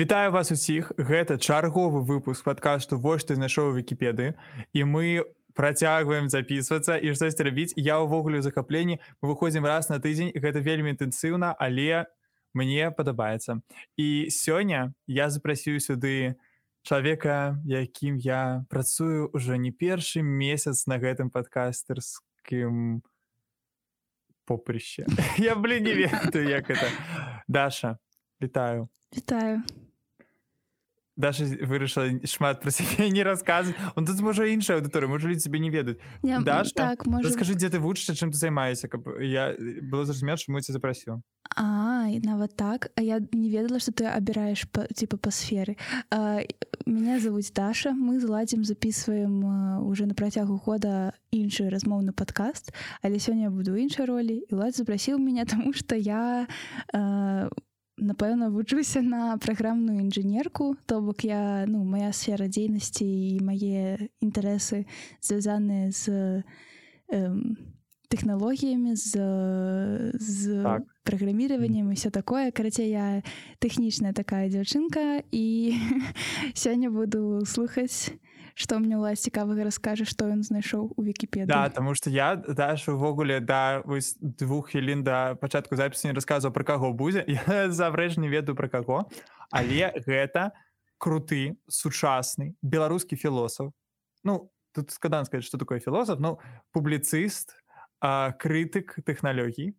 [0.00, 0.92] Вітаю вас усіх.
[0.96, 4.32] Гэта чарговы выпуск падкасту вось ты знайшоў вкіпеды
[4.72, 7.76] і мы працягваем записывацца і штосьці рабіць.
[7.76, 8.96] Я ўвогуле захапленні.
[9.20, 10.32] Выходзім раз на тыдзень.
[10.32, 12.08] Гэта вельмі інтэнсіўна але
[12.56, 13.60] мне падабаецца.
[14.00, 16.40] І сёння я запрасіў сюды
[16.80, 23.04] чалавека якім я працую уже не першы месяц на гэтым падкастарскім
[24.48, 25.04] попрыще.
[25.36, 26.88] Я блин не ведаю як это.
[27.48, 27.98] Даша
[28.40, 28.88] вітаю.
[29.12, 29.60] Вітаю.
[31.20, 35.60] Даша вырашыла шмат пра сябе не расказваць он тут можа іншая аўдыторыя можа людзі тебе
[35.60, 37.30] не ведаюць Даша, так, можа...
[37.30, 41.20] скажи дзе ты вучышся чым ты займаешься каб я было зразумела чаму ці запрасіў
[41.56, 45.76] А, нават так, а я не ведала, што ты абіраеш па, типа па сферы.
[46.10, 46.40] А,
[46.86, 47.90] меня зовут Даша.
[47.90, 52.70] Мы з ладзім записываем а, уже на працягу года іншы размоўны падкаст,
[53.02, 56.46] але сёння я буду іншай ролі і лад запрасіў мяне, таму што я
[56.94, 57.50] а,
[58.00, 64.86] напэўна вучуся на праграмную інжынерку то бок я ну моя сфера дзейнасці і мае інтарэсы
[65.20, 66.42] звязаныя з
[67.12, 67.56] эм,
[68.10, 69.10] тэхналогіямі з,
[70.18, 70.82] з Так.
[71.04, 73.22] праграміраваннем і все такое карацей я
[73.62, 75.78] тэхнічная такая дзяўчынка і
[76.54, 78.10] сёння буду слухаць
[78.60, 82.84] што мне ўлас цікавага раскажа што ён знайшоў у вкіпеды Да таму што я даш
[82.92, 87.24] увогуле да вось двух хвілін да пачатку запісу не расказваў пра каго будзе
[87.80, 89.08] заврэж не ведаю пра каго
[89.48, 90.52] але гэта
[91.00, 93.72] круты сучасны беларускі філосаф
[94.22, 96.36] Ну тут скадан сказаць што такое філосаф ну
[96.76, 97.56] публіцыст
[98.04, 99.72] крытык тэхналогій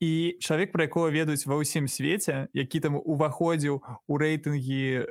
[0.00, 5.08] і чалавек пра якого ведаюць ва ўсім свеце які там уваходзіў у рэйтынгі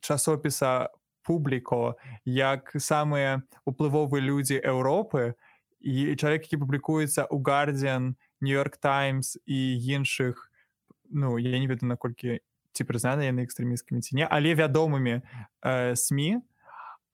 [0.00, 0.94] часопіса
[1.28, 5.36] публіко як самыя уплывовыя людзі Еўропы
[5.80, 10.48] і чалавек які публікуецца ў гардзіан нью-йорк таймс і іншых
[11.12, 12.40] ну я не ведаю наколькі
[12.72, 16.40] ці прызнаны яны экстрэміскімі ці не але вядомымі э, сМ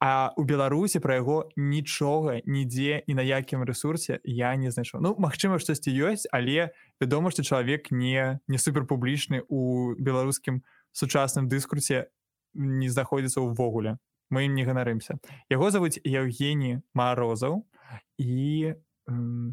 [0.04, 5.00] а у беларусі пра яго нічога нідзе і на якім рэсурсе я не знайшоў.
[5.00, 10.60] Ну магчыма штосьці ёсць але вядома што чалавек не не суперпублічны у беларускім
[10.92, 12.12] сучасным дыскурсе
[12.54, 13.98] не знаходзіцца ўвогуле.
[14.30, 15.18] Мы ім не ганарымся
[15.50, 17.66] яго завуць Евгені марозаў
[18.18, 18.74] і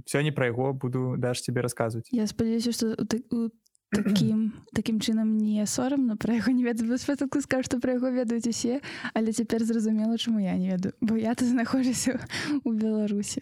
[0.08, 2.08] сёння пра яго буду даш тебе расказваць.
[2.12, 3.50] Я спадзяюся што у ты- у
[3.92, 8.48] такім такім чынам не сорамна пра яго не ведаю спачатку скажу што пра яго ведаюць
[8.48, 8.80] усе
[9.14, 12.20] але цяпер зразумела чаму я не ведаю бо я тут знаходжуся
[12.64, 13.42] у беларусі.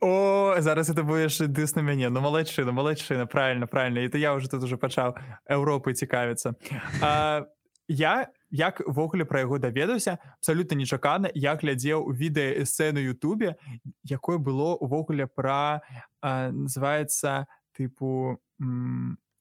[0.00, 2.10] О зараз это будеш дыс на мяне.
[2.10, 5.14] Ну малайчына малайчына правильно правильно это я уже тут уже пачаў
[5.48, 6.54] Еўропы цікавіцца.
[7.00, 7.46] А,
[7.88, 13.56] я яквогуле пра яго даведаўся абсалютна нечакана я глядзеў відэа эсэ на Ютубе
[14.04, 15.82] якое было увогуле пра
[16.20, 18.38] а, называется тыпу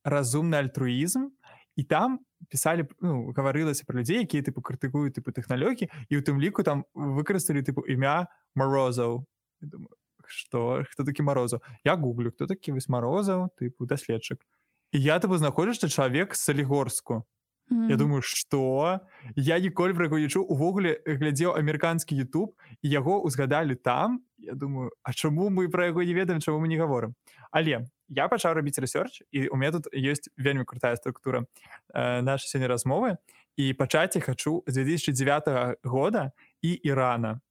[0.03, 1.29] разумны альтруізм.
[1.75, 6.37] І там пісалі ну, гаварылася пра людзей якія тыпу крытыкуюць тыпу тэхналогіі і ў тым
[6.37, 9.25] ліку там выкарысталі тыпу імя морозаў
[10.27, 14.43] что хто такі марозаў я гуглю хто такі вось марозаў тыпу даследчык.
[14.93, 17.25] І я тыпу знаходжу што чалавек з салігорску
[17.69, 18.99] Я думаю что
[19.35, 24.21] я ніколі пра не чуў увогуле глядзеў амерыканскі YouTube і яго узгадалі там.
[24.37, 27.15] Я думаю А чаму мы пра яго не ведаем чаму мы не гаворым?
[27.51, 31.45] Але я пачаў рабіць рэсёрч і у меня тут ёсць вельмі крутая структура
[31.93, 33.17] э, наша сёння размовы.
[33.57, 36.31] І пачаць я хачу з 2009 года
[36.61, 37.41] і Ірана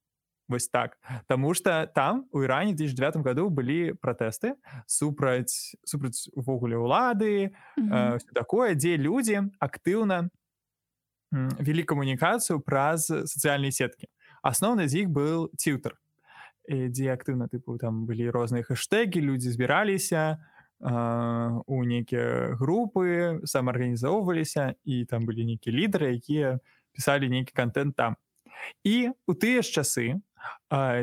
[0.53, 0.97] вось так.
[1.27, 4.53] Таму что там у Іране 2009 году былі пратэсты
[4.85, 10.29] супраць супраць увогуле ўлады э, всё такое дзе людзі актыўна
[11.33, 14.05] вялі камунікацыю праз сацыяльныя сеткі.
[14.45, 15.97] Асноўны з іх был ціўтар
[16.69, 20.89] э, дзе актыўна тыпу там былі розныя хэштэгі людзі збіраліся э,
[21.65, 26.61] у нейкія групы самаарганізоўваліся і там былі нейкія лідары якія
[26.93, 28.21] пісалі нейкі контент там.
[28.83, 30.21] І у тыя ж часы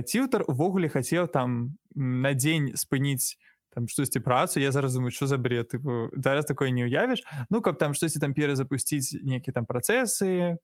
[0.07, 3.37] ціўтар увогуле хацеў там на дзень спыніць
[3.71, 5.71] там штосьці працу я зараз думаю що за бред?
[5.73, 10.59] Тыпу зараз такое не уявіш ну каб там штосьці там перазапусціць нейкія там працэсы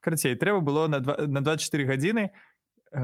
[0.00, 2.30] карацей трэба было на 2 на 24 гадзіны
[2.92, 3.00] э,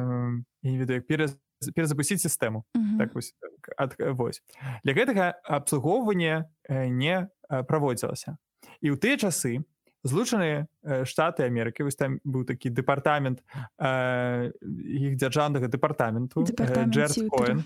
[0.62, 1.36] я не ведаю як пераз
[1.74, 2.64] перазапусціць сістэму
[2.98, 3.34] так вось
[3.76, 4.42] ад вось
[4.84, 8.38] для гэтага абслугоўванне э, не э, праводзілася
[8.80, 9.66] і ў тыя часы
[10.02, 13.42] злучаныя э, штаты Амерыкі вось там быў такі дэпартамент
[13.78, 17.30] э, іх дзяржаўнага дэпартаменту Дэпартамент Джерд Тьютера.
[17.30, 17.64] Коэн.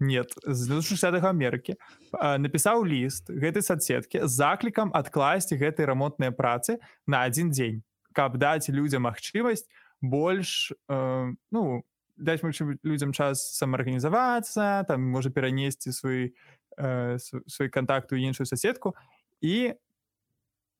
[0.00, 7.26] нет з штатах Амерыкі э, напісаў ліст гэтай соцсеткі заклікам адкласці гэтай рамонтныя працы на
[7.26, 7.82] адзін дзень
[8.14, 9.66] каб даць людзям магчымасць
[10.00, 11.82] больш э, ну
[12.16, 12.42] даць
[12.82, 16.34] людзям час самаарганізавацца там можа перанесці свой
[16.78, 18.94] э, свой контакт у іншую соседку
[19.40, 19.74] і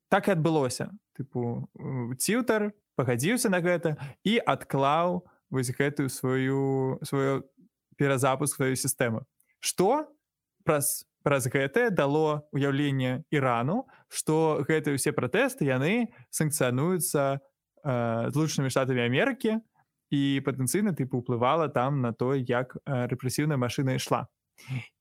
[0.09, 1.69] так і адбылося тыпу
[2.19, 3.97] ціўтар пагадзіўся на гэта
[4.27, 7.47] і адклаў вось гэтую сваю сваю
[7.97, 9.25] перазапуск сваю сістэму
[9.61, 10.09] што
[10.65, 17.41] праз праз гэтае дало уяўленне ірану што гэтыя ўсе пратэсты яны санкцыянуюцца
[17.85, 19.61] злучанымі штатамі Амерыкі
[20.13, 24.29] і патэнцыйна тыпу ўплывала там на то як рэпрэсіўная машына ішла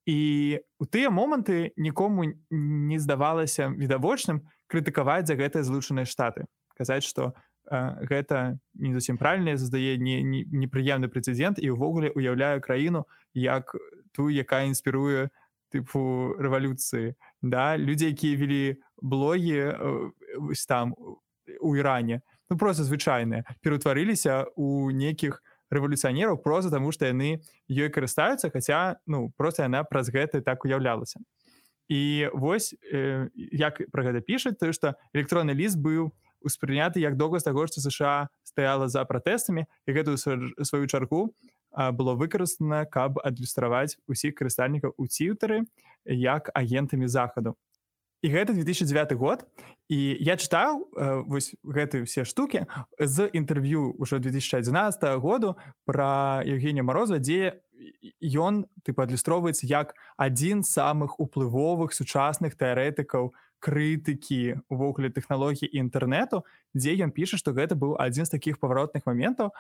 [0.06, 6.46] і у тыя моманты нікому не здавалася відавочным крытыкаваць за гэтыя злучаныя штаты.
[6.76, 7.34] Казаць што
[7.72, 13.72] гэта не зусім правільна заздае не непрыемны прэцэдэнт і ўвогуле уяўляю краіну як
[14.12, 15.32] ту якая інспіруе
[15.72, 17.16] тыпу рэвалюцыі.
[17.42, 19.72] Да людзі якія вялі блогі
[20.68, 20.94] там
[21.60, 25.42] у іране ну просто звычайныя пераўтварыліся у нейкіх
[25.74, 31.20] рэвалюцыянераў просто таму што яны ёй карыстаюцца хаця ну просто яна праз гэта так уяўлялася
[31.90, 37.44] і вось э, як пра гэта пішаць то што электронны ліст быў успрыняты як доказ
[37.44, 41.34] таго што ЗША стаяла за пратэстамі і гэтую сваю чаргу
[41.74, 45.66] было выкарыстана каб адлюстраваць усіх карыстальнікаў у ціўтары
[46.06, 47.58] як агентамі захаду
[48.24, 49.46] і гэта 2009 год.
[49.92, 52.66] І я чытаў э, вось гэтыя ўсе штукі
[52.98, 54.64] з інтэрв'ю ўжо 2011
[55.20, 57.60] году пра Евгенія мороза дзе
[58.24, 66.44] ён ты падлюстроўваецца як адзін з самых уплывовых сучасных тэарэтыкаў крытыкі увогуле тэхналогій інтэрнэту
[66.76, 69.52] дзе ён піша што гэта быў адзін з такіх паваротных моментаў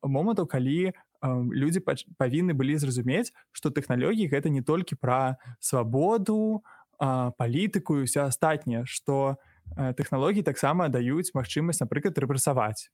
[0.00, 0.92] момантаў калі
[1.24, 1.84] людзі
[2.16, 6.64] павінны былі зразумець што тэхналогіі гэта не толькі пра свабоду
[6.98, 9.38] палітыку і ўсё астатняе што
[9.76, 12.90] тэхналогіі таксама даюць магчымасць напрыклад рэпрэсаваць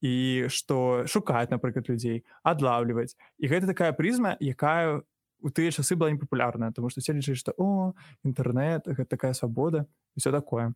[0.00, 5.02] і што шукаць напрыклад людзей адлаўліваць і гэта такая прызма якая
[5.40, 7.92] у тыя часы была непапулярная тому что все лічаць что о
[8.24, 9.86] інтэрнет гэта такая свабода
[10.16, 10.74] все такое.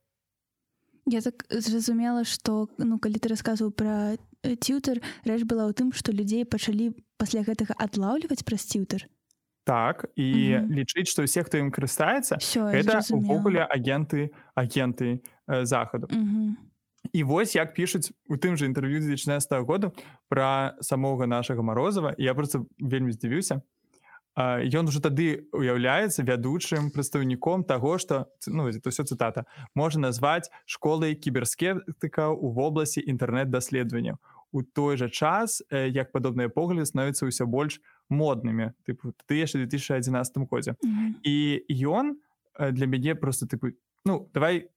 [1.07, 4.17] Я так зразумела что ну калі ты рассказываў про
[4.61, 9.09] тютер рэч была ў тым что людзей пачалі пасля гэтага адлаўліваць праз тютер
[9.71, 10.67] так і -hmm.
[10.79, 12.35] лічыць что все хто ім карыстаецца
[12.81, 15.19] это увогуле агенты агенты
[15.49, 16.55] э, захаду -hmm.
[17.13, 19.93] І вось як пішуць у тым жа інтэрв'ю 2016 году
[20.29, 22.15] пра самога нашага морозова.
[22.19, 23.61] Я просто вельмі здзівіўся
[24.39, 29.45] ён уже тады уяўляецца вядучым прадстаўніком таго што ну, это все цытата
[29.75, 34.17] можна назваць школай кіберскептыка ў вобласці інтэрнэт-даследавання
[34.53, 37.81] у той жа час як падобныя погляды становяцца ўсё больш
[38.11, 38.75] моднымі.
[38.87, 40.75] Тыпу ты яшчэ 2011 годзе.
[40.83, 41.11] Mm -hmm.
[41.23, 42.17] і ён
[42.73, 43.73] для мяне просто тыпу
[44.05, 44.71] ну давай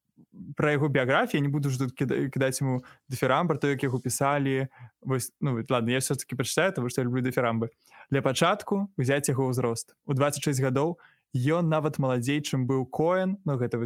[0.55, 4.67] пра яго біяграфію не буду ж тут кідаць ему дэферамбр то як яго пісалі.
[5.01, 7.69] Вось ну ладно я все-таки пачытаю того што я люблю дэферамбы
[8.11, 9.95] для пачатку узяць яго ўзрост.
[10.05, 10.97] У 26 гадоў
[11.33, 13.81] ён нават маладзей чым быў коэн но ну, гэта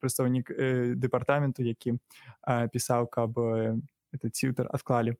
[0.00, 2.00] прадстаўнік э, дэпартаменту які
[2.46, 3.76] э, пісаў каб э,
[4.12, 5.16] это ціўтар адклалі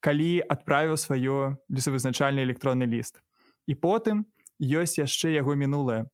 [0.00, 3.22] калі адправіў сваё лесавызначальны электронны ліст
[3.66, 4.26] і потым
[4.60, 6.06] ёсць яшчэ яго мінулае.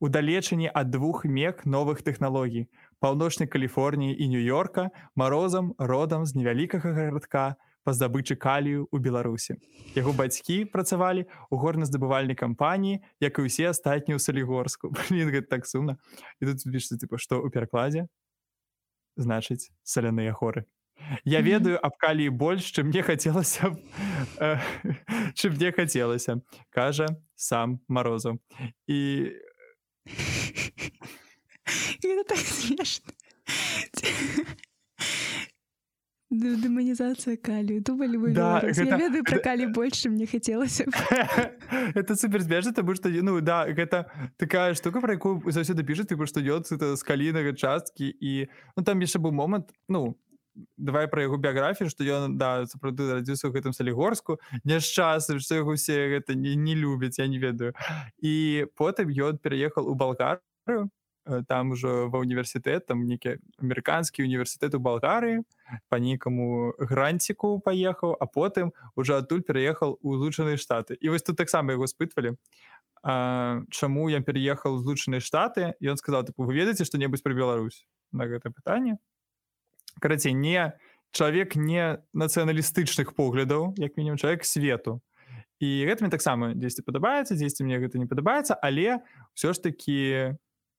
[0.00, 2.66] У далечыні ад двух мег новых тэхналогій
[3.04, 9.56] паўночнай каліфорніі і нью-йорка марозам родам з невялікага гарадка па здабычы калію ў беларусі.
[9.96, 14.92] Яго бацькі працавалі у горназдабывальнай кампаніі як і ўсе астатнія ў салігорску.
[15.50, 15.96] Так сумна.
[16.40, 18.08] І тут пішце типа што ў перакладзе
[19.20, 20.64] значыць саляныя хоры.
[21.24, 23.72] Я ведаю аб каліі больш чым мне хацелася
[25.38, 28.38] чым мне хацелася кажа сам марозу
[28.86, 29.32] і
[32.28, 33.12] так смешно.
[36.30, 37.82] Демонизация калию.
[37.82, 40.80] Думали вы да, Я ведаю про калий больше, мне хотелось.
[41.94, 46.26] это супер смешно, потому что, ну, да, это такая штука, про якую заўсёды пишут, типа,
[46.26, 50.16] что идет это с калійнага часткі і ну там яшчэ быў момант ну
[50.76, 55.76] давай пра яго біяграфію што ён да сапраўды радзіўся ў гэтым салігорску няшчасны што яго
[55.78, 57.74] усе гэта не, не любяць я не ведаю
[58.22, 60.90] і потым ён пераехал у балгарыю
[61.48, 65.44] там ужо ва універсітэт там нейкі амерыканскі універсітэт у балгарыі
[65.88, 70.96] па нейкаму гранціку паехаў а потым уже адтуль пераехал у злучаныя штаты.
[71.00, 72.36] І вось тут таксама яго спытвалі
[73.02, 75.74] а, чаму я переехал злучаныя штаты?
[75.80, 77.86] Ён сказал тыпу вы ведаеце што-небудзь пра Беларусь?
[78.12, 78.98] На гэта пытанне
[80.00, 80.72] карацей не
[81.12, 85.00] чалавек не нацыяналістычных поглядаў як мінімум чалавек свету.
[85.60, 89.04] І гэта мне таксама дзесьці падабаецца дзесьці мне гэта не падабаецца але
[89.36, 89.98] ўсё ж такі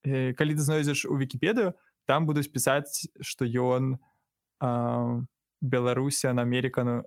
[0.03, 1.74] э, калі ты знойдзеш у вкіпедыю
[2.05, 3.98] там будуць пісаць што ён
[5.62, 7.03] беларусян американ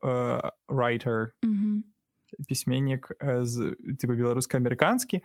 [0.68, 1.93] райтер mm -hmm.
[2.48, 3.12] Пісьменнік
[3.42, 5.20] з типа беларуска-амерыканскі.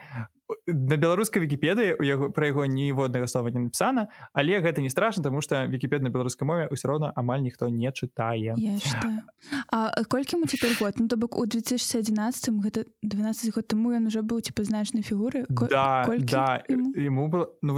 [0.68, 5.24] На беларускай вікіпедыі у яго пра яго ніводнага слова не напісана але гэта не страшна
[5.24, 8.58] тому что вікіпед на беларускай мове ўсё роўна амаль ніхто не чытае.
[9.72, 10.98] А колькі мы цяпер год?
[10.98, 15.46] Ну то бок у 2011 гэта 12 год таму ён уже быў типа значнай фігуры
[15.50, 16.64] да, да.
[16.68, 17.30] ему?
[17.30, 17.76] было ну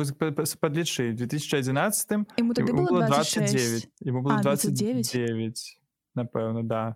[0.59, 5.79] подлічы 2011 ему было 29 ему было 29
[6.15, 6.95] напэўна да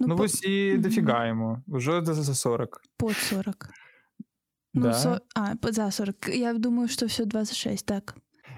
[0.00, 0.22] ну, ну по...
[0.22, 1.62] вось і дофіга ему.
[1.66, 3.70] Ўжо за 40 под 40
[4.72, 4.92] Ну, да.
[4.92, 5.20] со...
[5.34, 8.16] а, за 40 я думаю что все 26 так.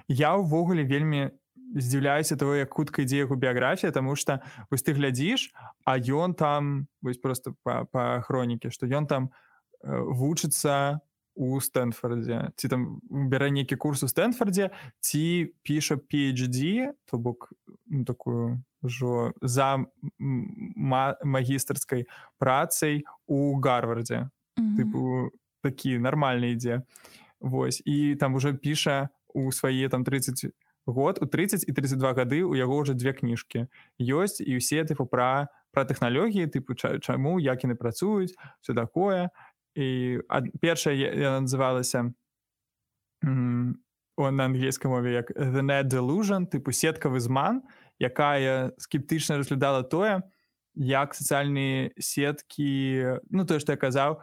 [0.09, 1.31] Я увогуле вельмі
[1.75, 5.51] здзіўляюся того як хутка ідзе яго біяграфія тому что вось ты глядзіш
[5.85, 9.31] а ён там вось просто по, по хроніке что ён там
[9.85, 11.01] э, вучыцца
[11.35, 14.71] у стэнфордзе ці там бярэ нейкі курс у стэнфордзе
[15.01, 17.53] ці піша PhD то бок
[17.87, 19.87] ну, такую ўжо за
[20.19, 22.07] магістарскай
[22.39, 24.77] працай у гарвардзе mm -hmm.
[24.77, 25.31] тыпу
[25.62, 26.83] такі нармальны ідзе.
[27.41, 30.53] Вось і там уже піша у свае там 30
[30.87, 33.67] год у 30 і 32 гады у яго уже две кніжкі.
[34.01, 39.31] Ёсць і ўсе тыпу пра пра тэхналогіі тыпу чаму як яны працуюць все такое
[39.75, 40.21] і
[40.61, 42.12] першая называлася
[43.23, 47.62] он на англійскай мове як delusion тыпу сеткавы зман
[47.99, 50.23] якая скептычна разглядала тое
[50.75, 54.21] як сацыяльныя сеткі ну тое што я казаў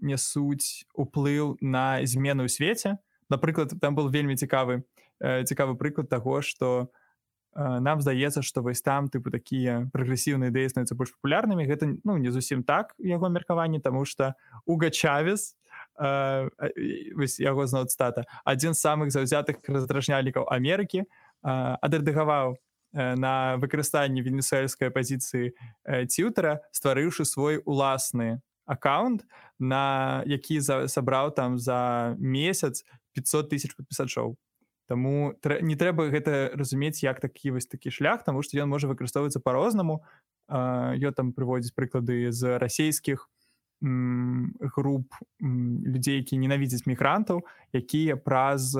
[0.00, 2.98] нясуць уплыў на змену ў свеце
[3.30, 4.82] напрыклад там был вельмі цікавы
[5.22, 6.90] цікавы прыклад таго что
[7.56, 12.28] нам здаецца что вось там тыпу такія прагрэсіўныя ідэі становятся больш папулярнымі гэта ну не
[12.28, 14.34] зусім так яго меркаванне тому что
[14.66, 15.56] уга чавес
[15.96, 21.08] яго зно стата адзін з самых заўзятых раздражняльнікаў Амерыкі
[21.42, 22.60] адрэдагаваў
[22.92, 25.56] на выкарыстанні венесуэльскай пазіцыі
[26.12, 29.24] ціўтара стварыўшы свой уласны аккаунт
[29.58, 32.84] на які сабраў там за месяц
[33.16, 34.36] 500 тысяч подпісачоў
[34.86, 39.40] Таму не трэба гэта разумець як такі вось такі шлях тому что ён можа выкарыстоўвацца
[39.40, 40.02] по-рознаму
[40.50, 43.26] ё там прыводзіць прыклады з расійскіх
[43.82, 45.10] груп
[45.42, 47.42] людзей які ненавідзяць мігрантаў
[47.74, 48.72] якія праз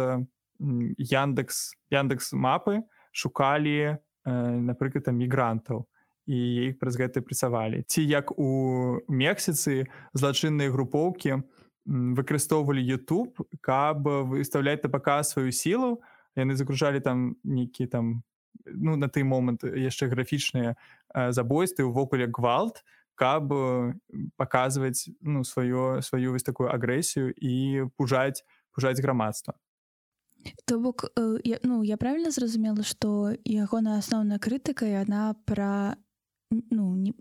[0.61, 5.87] яндекс яндекс мапы шукалі напрыклад там мігрантаў
[6.27, 6.39] і
[6.71, 7.87] іх праз гэта працавалі.
[7.87, 11.43] Ці як у мексіцы злачынныя групоўкі
[11.87, 16.03] выкарыстоўвалі YouTube каб выставляць на паказ сваю сілу
[16.37, 18.23] яны загружалі там нейкі там
[18.67, 20.77] ну на той момант яшчэ графічныя
[21.31, 22.83] забойствы увогуле гвалт
[23.15, 23.53] каб
[24.37, 29.55] паказваць ну сваё сваю вось такую агрэсію і пужаць пужаць грамадства
[30.65, 35.97] То бок э, ну я правильно зразумела што ягоная асноўная крытыка яна пра
[36.51, 37.15] ну не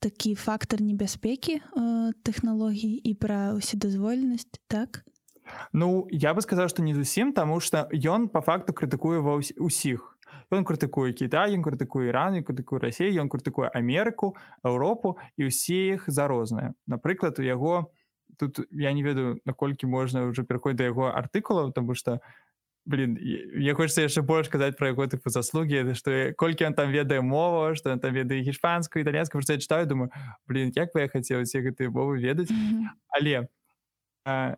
[0.00, 5.04] такі фактор небяспекі э, тэхналогій і пра ўседазволенасць так?
[5.72, 10.16] Ну я бы сказаў што не зусім таму што ён по факту крытыкуе ва ўсіх
[10.50, 16.08] ён крытыкуе Кітай ён крытыкуе Іран крытыкуе рассею ён крытыкуе Амерыку Еўропу і ўсе іх
[16.08, 17.92] за розныя напрыклад у яго
[18.38, 22.18] тут я не ведаю наколькі можна ўжо пераходзіць да яго артыкулаў тому что
[22.90, 27.22] блин я хочется яшчэ больш казаць про яго тыпу заслуги что колькі он там ведае
[27.22, 30.10] мова что там ведае гішпанскую італьянскую я читаю думаю
[30.46, 32.86] блин як бы я хацеў усе гэтыя мовы ведаць mm -hmm.
[33.08, 33.48] але
[34.24, 34.56] а,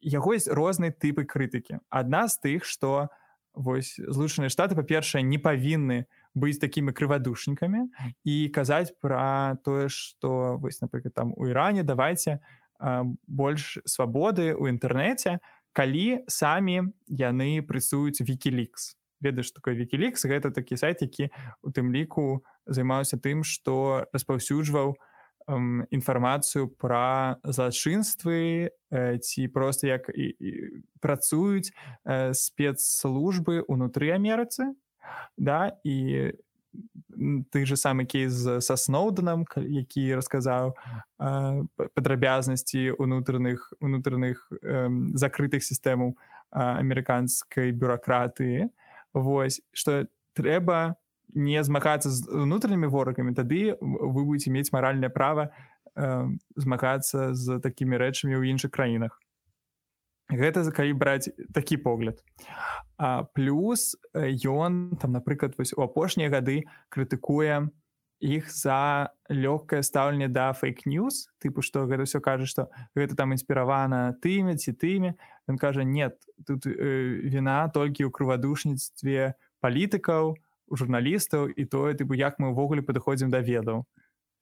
[0.00, 3.08] яго есть розныя тыпы крытыкі адна з тых что
[3.54, 7.88] вось злучаныя штаты па-першае не павінны быць такімі крывадушнікамі
[8.24, 12.40] і казаць пра тое что вось напрыклад там у іране давайте
[12.78, 20.50] а, больш свабоды у інтэрнэце то калі самі яны прысуюць вікілікс ведаеш такой вікілікс гэта
[20.50, 21.30] такі сайт які
[21.62, 24.96] у тым ліку займаўся тым што распаўсюджваў
[25.90, 30.50] інфармацыю пра злачынствы э, ці просто як і, і
[31.00, 31.72] працуюць
[32.04, 34.74] э, спецслужбы унутры Амерыцы.
[35.36, 36.32] Да і
[37.50, 40.76] ты же самы кейс са сноўданам які расказаў
[41.20, 44.48] падрабязнасці унутраных унутраных
[45.14, 46.16] закрытых сістэмаў
[46.50, 48.70] амерыканскай бюракратыі
[49.12, 50.06] Вось што
[50.38, 50.96] трэба
[51.34, 55.50] не змагацца з унутранымі ворагамі тады вы будете мець маральнае права
[56.56, 59.18] змагацца з такімі рэчамі ў іншых краінах
[60.30, 62.22] гэта за калі браць такі погляд.
[62.96, 67.68] А плюс ён там напрыклад вось у апошнія гады крытыкуе
[68.20, 74.14] іх за лёгкае стаўленне да фейк-ньюс тыпу што гэта ўсё кажа што гэта там інспіравана
[74.20, 75.16] тымі ці тымі
[75.48, 76.76] ён кажа нет тут э,
[77.24, 79.34] віна толькі ў крывадушніцтве
[79.64, 80.36] палітыкаў
[80.68, 83.88] журналістаў і тое тыпу як мы ўвогуле падыходзім да ведаў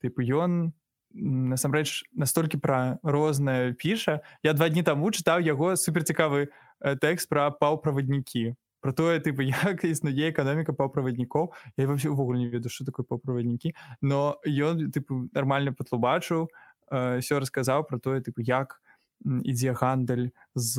[0.02, 0.74] тыпу ён
[1.14, 6.50] насамрэч настолькі пра рознае піша я два дні таму чытаў яго суперцікавы
[6.82, 12.70] тэкст пра паўправаднікі про тое тыпу як існуе эканоміка паўправаднікоў я вообще увогуле не ведаю
[12.70, 16.48] что такое паўправаднікі но ён тыпу нармальна патлубачыў
[16.90, 18.80] все расказаў про тое тыпу як
[19.24, 20.78] ідзе гандаль з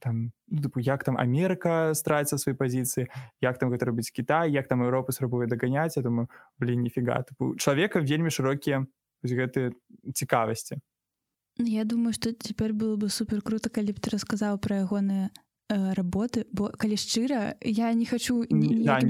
[0.00, 3.06] там ну, тыпу як там Амерыка страціцца свае пазіцыі
[3.40, 7.54] як там гэта робіць Кітай як там Еўропа спрабуе даганяць я думаю блин нифіга тыпу
[7.56, 8.86] чалавека вельмі шырокія
[9.22, 9.76] гэты
[10.14, 10.80] цікавасці
[11.60, 15.51] Я думаю что цяпер было бы супер круто калі б ты расказаў пра ягоныя Э,
[15.72, 19.00] работы бо калі шчыра я не хочу да,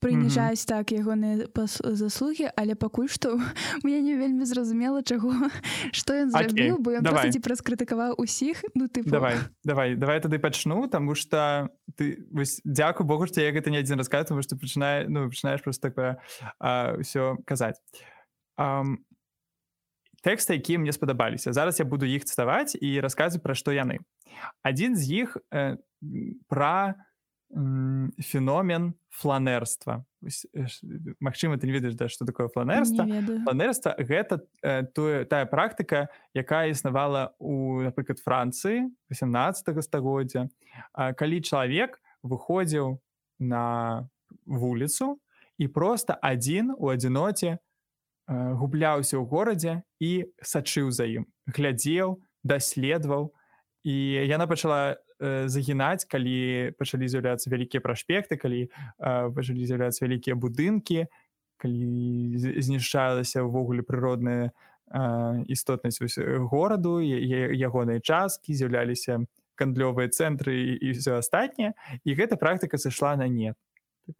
[0.00, 0.68] прыніжаць mm -hmm.
[0.68, 1.46] так ягоныя
[1.94, 3.40] заслугі але пакуль што
[3.84, 5.32] мне не вельмі зразумела чаго
[5.92, 6.82] што ён зрабіў okay.
[6.82, 7.02] бо ён
[7.40, 13.26] праскрытыкаваў усіх ну ты давай давай давай тады пачну тому что ты вось дзякую Богу
[13.26, 16.18] што я гэта не адзін рассказ тому что пачынае ну пачынаеш просто так
[16.98, 17.80] ўсё казаць
[18.58, 18.98] um,
[20.26, 24.02] тэксты якія мне спадабаліся зараз я буду іх цытаваць і расказваць пра што яны
[24.66, 25.78] адзін з іх э,
[26.50, 26.98] пра
[28.18, 30.04] феномен фланерства.
[31.20, 33.06] Мачыма ты не ведаеш да што такое фланерства
[33.46, 40.50] фланерства гэта э, тое тая практыка якая існавала у напрыклад францыі 18 стагоддзя
[40.92, 42.98] калі чалавек выходзіў
[43.38, 44.08] на
[44.44, 45.22] вуліцу
[45.58, 47.62] і просто адзін у адзіноце
[48.28, 53.30] губляўся ў горадзе і сачыў за ім глядзеў даследаваў
[53.86, 58.70] і яна пачала э, загінаць калі пачалі з'яўляцца вялікія праспекты калі э,
[59.30, 61.06] пачалі з'яўляцца вялікія будынкі
[61.62, 66.02] калі знішчалася ўвогуле прыродная э, істотнасць
[66.50, 69.22] гораду ягоныя часткі з'яўляліся
[69.56, 71.72] гандлёвыя цэнтры і все астатняе.
[72.04, 73.56] І гэта практыка сышла на нет.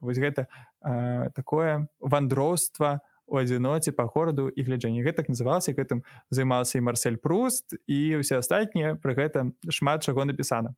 [0.00, 0.48] Вось гэта
[0.80, 6.86] э, такое вандроўства у у адзіноце па гораду і глядзенні гэтак называлася гэтым займаўся і
[6.86, 10.74] марсель пруст і ўсе астатнія пры гэта шмат чаго напісана.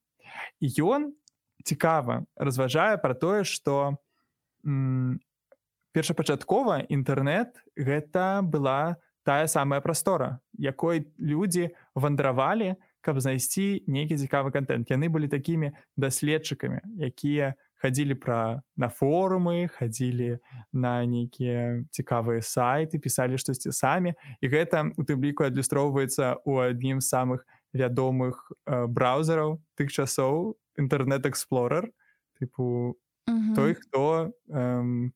[0.60, 1.12] Ён
[1.64, 4.00] цікава разважае пра тое што
[5.92, 14.90] першапачаткова інтэрнет гэта была тая самая прастора якой людзі вандравалі каб знайсці нейкі цікавы контент
[14.90, 20.38] яны былі такімі даследчыкамі якія у хадзілі пра на форумы хадзілі
[20.72, 26.98] на нейкія цікавыя сайты пісалі штосьці самі і гэта у тым ліку адлюстроўваецца ў адным
[27.00, 31.90] з самых вядомых э, браузераў тых часоў інтэрнет-эксплорер
[32.40, 32.98] тыпу
[33.54, 35.10] той хто э,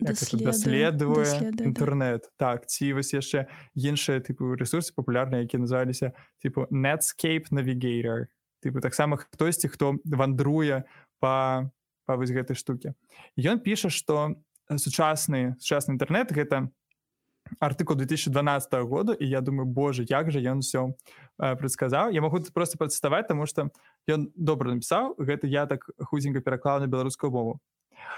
[0.00, 1.24] даследуе
[1.58, 8.28] інтэрнет так ці вось яшчэ іншыя тыпу ресурсы папулярныя які называліся типу netscape навігейер
[8.60, 10.84] тыпу таксама хтосьці хто вандруе
[11.20, 11.70] по
[12.06, 12.94] па вось гэтай штукі
[13.36, 14.36] ён піша што
[14.70, 16.68] сучасны сучасны інтэрнет гэта
[17.60, 20.94] артыкул 2012 году і я думаю Боже як жа ён все
[21.36, 23.70] прадказаў я могу просто прадставаць тому что
[24.08, 27.60] ён добра напісаў гэта я так худзенька пераклаў на беларускую мову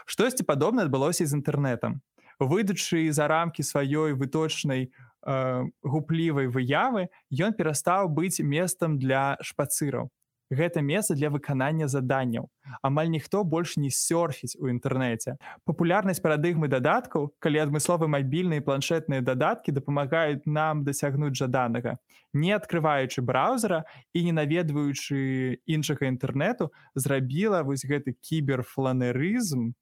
[0.07, 2.03] штосьці падобна адбылося з інтэрнетам
[2.39, 10.11] выдачы за рамкі сваёй выточнай э, гуплівай выявы ён перастаў быць местам для шпацыраў
[10.51, 12.47] Гэта месца для выканання заданняў.
[12.83, 15.37] Амаль ніхто больш не сёрфіць у інтэрнэце.
[15.67, 21.99] Папулярнасць парадыгмы дадаткаў, калі адмысловы мабільныя планшетныя дадаткі дапамагаюць нам дасягнуць жаданага.
[22.33, 29.75] Не адкрываючы браузера і не наведваючы іншага інтэрнэту, зрабіла вось гэты кіберфланерызм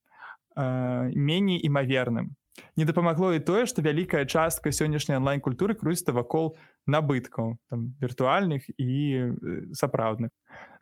[0.56, 2.32] э, меней імаверным.
[2.76, 6.54] Не дапамагло і тое, што вялікая частка сённяшняй онлайн-культуры круіста вакол
[6.86, 7.58] набыткаў
[7.98, 10.30] віртуальных і э, сапраўдных.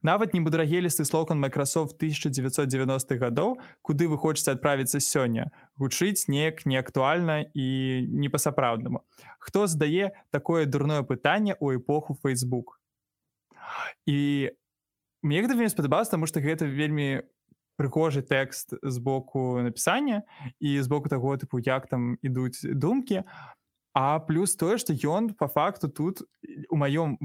[0.02, 7.66] Нават небудрагелісты слоган Microsoft 1990-х гадоў, куды вы хочаце адправіцца сёння, гучыць неяк неактуальна і
[8.08, 9.04] не па-сапраўднаму.
[9.38, 12.82] Хто здае такое дурное пытанне ў эпоху Facebook.
[14.04, 14.52] І
[15.22, 17.22] мне гэта вельмі спадабалася, таму што гэта вельмі
[17.76, 20.22] прыгожы тэкст з боку напісання
[20.60, 23.22] і з боку таго тыпу як там ідуць думкі
[23.92, 26.22] а плюс тое што ён по факту тут
[26.70, 27.18] у маём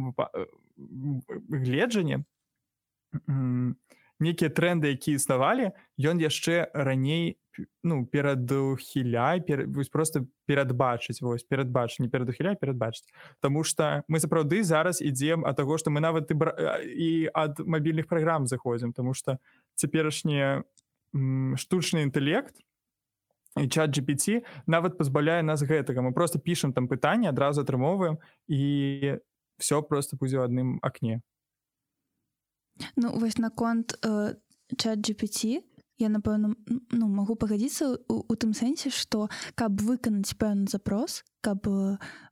[1.49, 2.23] гледжанні
[4.19, 7.37] нейкія тренды якія існавалі ён яшчэ раней
[7.83, 13.07] ну перадухіляй пер, просто перадбачыць вось перадбач не перадухіляй перадбачыць
[13.41, 18.07] Таму что мы сапраўды зараз ідзем ад таго што мы нават і, і ад мабільных
[18.07, 19.37] праграм заходзім тому что
[19.77, 20.65] цяперашні
[21.55, 22.59] штучны інтэлект
[23.65, 26.01] чат GPT нават пазбаўляе нас гэтага.
[26.01, 29.17] Мы просто пішам там пытанне адразу атрымоўваем і
[29.57, 31.21] все просто будзе ў адным акне
[32.95, 34.37] Ну вось наконт э,
[34.77, 35.65] чат GPT
[35.97, 36.53] я напэўна
[36.93, 41.65] ну магу пагадзіцца у, тым сэнсе што каб выканаць пэўны запрос каб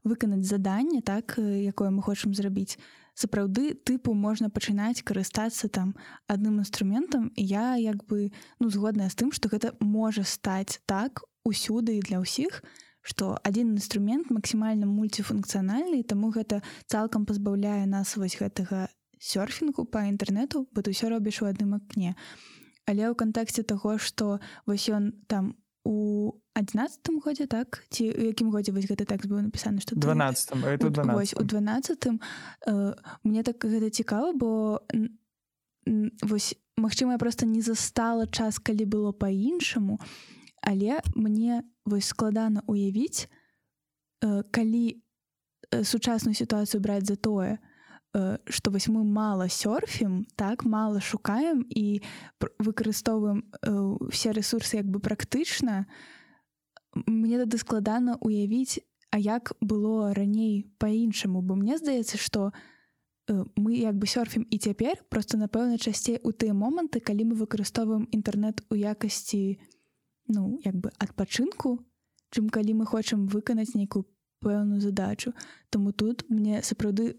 [0.05, 2.77] выканаць заданне так якое мы хочам зрабіць
[3.15, 5.95] сапраўды тыпу можна пачынаць карыстацца там
[6.27, 11.23] адным інструментам і я як бы ну згодная з тым што гэта можа стаць так
[11.47, 12.61] усюды і для ўсіх
[13.05, 20.67] што адзін інструмент максімальна мульціфункцыянальны таму гэта цалкам пазбаўляе нас вось гэтага сёрфінгу по інтэрнету
[20.73, 22.15] бо ты ўсё робіш у адным акне.
[22.85, 27.85] Але ў кантэксце таго што вось ён там у адзінацатым годзе так?
[27.93, 30.57] Ці у якім годзе вось гэты тэкст быў напісаны што 12
[31.37, 32.93] у 12 э,
[33.23, 34.81] мне так гэта цікава бо
[36.25, 40.01] вось магчыма я просто не застала час калі было по-іншаму
[40.61, 43.29] але мне вось складана уявіць
[44.25, 44.97] э, калі
[45.69, 47.61] э, сучасную сітуацыю браць за тое
[48.15, 52.01] то что вось мы мало сёрфім так мало шукаем і
[52.39, 53.43] выкарыстоўваем
[54.09, 55.85] все ресурсы як бы практычна
[56.95, 58.79] мне тады складана уявіць
[59.11, 62.53] а як было раней по-іншаму бо мне здаецца что
[63.27, 68.07] мы як бы сёрфім і цяпер просто напэўна часцей у тыя моманты калі мы выкарыстоўваем
[68.15, 69.59] інтэрнэт у якасці
[70.31, 71.83] ну як бы адпачынку
[72.31, 74.07] чым калі мы хочам выканаць нейкую
[74.45, 75.33] пэўную задачу.
[75.73, 77.17] Таму тут мне сапраўды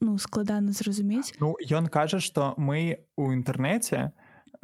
[0.00, 1.36] ну складана зразумець.
[1.40, 4.10] Ну ён кажа што мы у інтэрнэце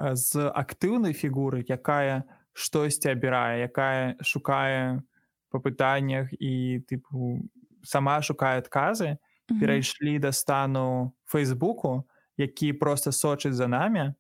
[0.01, 2.25] з актыўнай фігуры якая
[2.57, 5.05] штосьці абірае якая шукае
[5.53, 7.45] па пытаннях і тыпу
[7.85, 9.19] сама шукае адказы
[9.61, 12.09] перайшлі да стану фейсбуку
[12.41, 14.15] які просто сочыць за намі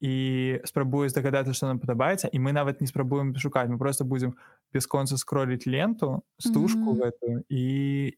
[0.00, 4.36] і спрабуе здагадацца што нам падабаецца і мы нават не спрабуем шукаць мы просто будзем
[4.72, 7.02] бясконца скроліць ленту стужку mm -hmm.
[7.02, 7.64] гэтую і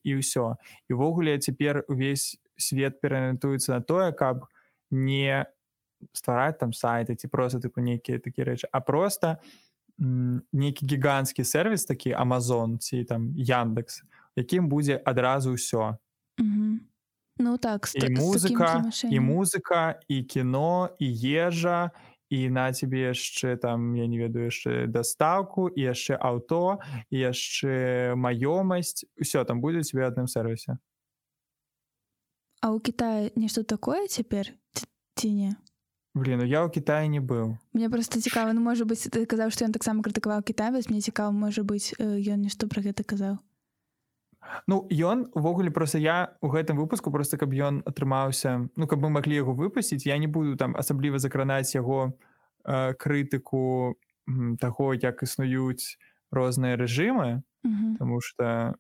[0.05, 0.57] і ўсё
[0.91, 4.45] івогуле цяпер увесь свет пераарыентуецца на тое каб
[4.91, 5.47] не
[6.13, 9.37] ствараць там сайты ці просто тыпу нейкія такія рэчы а просто
[10.53, 14.03] нейкі гіганцкі сервіс такі Амазон ці там яндекс
[14.37, 15.97] якім будзе адразу ўсё
[16.41, 16.90] mm -hmm.
[17.41, 21.91] Ну так і музыка і музыка і кіно і ежа
[22.31, 26.79] і на цябе яшчэ там я не ведаю яшчэ дастаўку і яшчэ аўто
[27.11, 30.79] і яшчэ маёмасць усё там будзе тебе адным сервісе
[32.61, 34.53] А ў Китае нешта такое цяпер
[35.17, 35.57] ці не
[36.15, 39.51] блин ну я ў Китае не быў мне просто цікава ну можа быць ты казаў
[39.51, 43.41] што ён таксама крытыкаваў Кітай вось мне цікава можа быць ён нешта пра гэта казаў
[44.67, 49.11] Ну ён увогуле просто я у гэтым выпуску просто каб ён атрымаўся ну каб мы
[49.11, 52.13] маглі яго выпусціць я не буду там асабліва закранаць яго
[52.65, 53.97] э, крытыку
[54.61, 55.99] таго як існуюць
[56.31, 58.75] розныя рэжымы потому что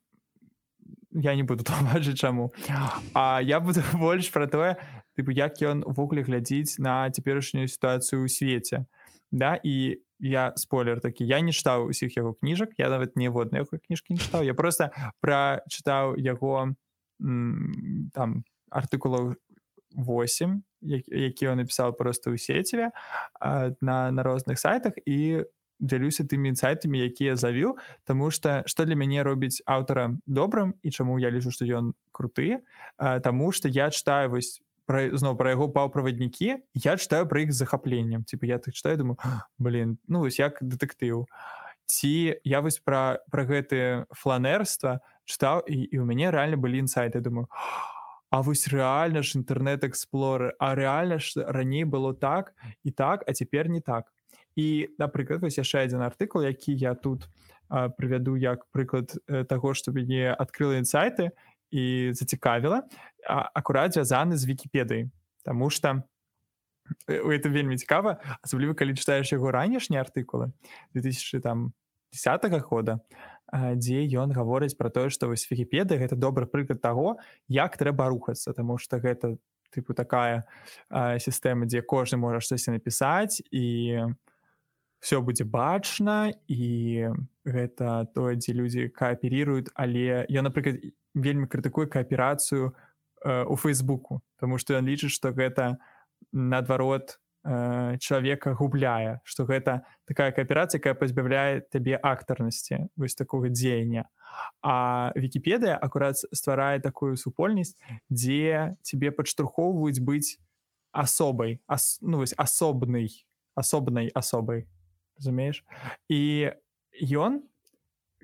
[1.12, 2.52] я не буду тлумачыць чаму.
[3.14, 4.76] А я буду больш пра тое
[5.18, 8.86] тыпу як ён увогуле глядзіць на цяперашнюю сітуацыю ў свеце.
[9.30, 14.14] Да і я спойлер такі я не чытаў усіх яго кніжак я нават ніводнай кніжкі
[14.14, 16.74] не чытаў я просто прачытаў яго
[18.14, 19.34] там артыкулаў
[19.96, 22.92] 8 які ён напісаў просто ў сеціве
[23.80, 25.44] на на розных сайтах і
[25.80, 31.18] дзялюся тымі сайтамі якія завіў Таму что што для мяне робіць аўтара добрым і чаму
[31.18, 32.60] я лічу што ён круты
[32.96, 38.26] Таму что я читаю вось пра зноў пра яго паўправаднікі я читаю пра іх захапленнем
[38.26, 39.18] типа я так читаю думаю
[39.58, 41.30] блин ну вось як дэтэктыў
[41.86, 44.98] ці я вось пра пра гэты фланерства
[45.30, 47.46] чытаў і, і у мяне рэальна былі інсайты думаю
[48.30, 52.54] А вось рэальна ж інтэрнэт-эксплоры а рэальна ж раней было так
[52.86, 54.10] і так а цяпер не так
[54.54, 57.26] і напрыклад вось яшчэ адзін артыкул які я тут
[57.70, 61.30] прывяду як прыклад э, таго што мяне адкрыла інсайты
[61.70, 62.82] і зацікавіла
[63.26, 65.10] акурат звязаны з вікіпедыяй
[65.44, 66.02] Таму что
[67.08, 70.52] это вельмі цікава асабліва калі чытаеш яго ранішнія артыкулы
[70.94, 71.72] 2000 там
[72.12, 73.00] десятого года
[73.50, 78.52] дзе ён гаворыць про тое што вось вікіпедыя гэта добры прыклад таго як трэба рухацца
[78.52, 79.38] Таму что гэта
[79.70, 80.44] тыпу такая
[80.90, 84.10] сістэма дзе кожны можа штосьці напісаць і
[85.00, 87.08] все будзе бачна і
[87.44, 90.84] гэта тое дзе людзі кааперіруюць але я напрыклад
[91.16, 92.76] вельмі крытыкуе кааперацыю
[93.24, 95.80] э, у фейсбуку тому что ён лічыць что гэта
[96.32, 104.04] наадварот э, чалавека губляе что гэта такая кааперацыя якая пазбаўляе табе актарнасці вось такого дзеяння
[104.60, 107.72] а вікіпедыя акурат стварае такую супольнасць
[108.12, 110.36] дзе тебе падштурхоўваюць быць
[110.92, 113.08] асобай ас, ну вось асобнай
[113.56, 114.68] асобнай асобай
[115.20, 115.62] разумееш
[116.08, 116.50] і
[117.04, 117.44] ён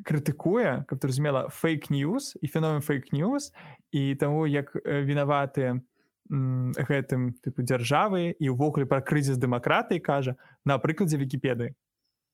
[0.04, 3.52] крытыкуе каб ты разумела фейк-ньюс і феномен фейк-ньюс
[3.92, 5.80] і таму як вінаваты
[6.28, 11.76] гэтым тыпу дзяржавы і ўвогуле пра крызіс дэмакратыі кажа на прыкладзе вікіпедыі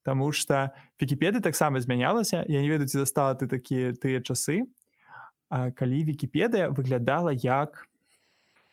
[0.03, 4.66] Таму што вікіпеды таксама змянялася я не ведаю ці застала ты такія тыя часы
[5.51, 7.87] калі вікіпедыя выглядала як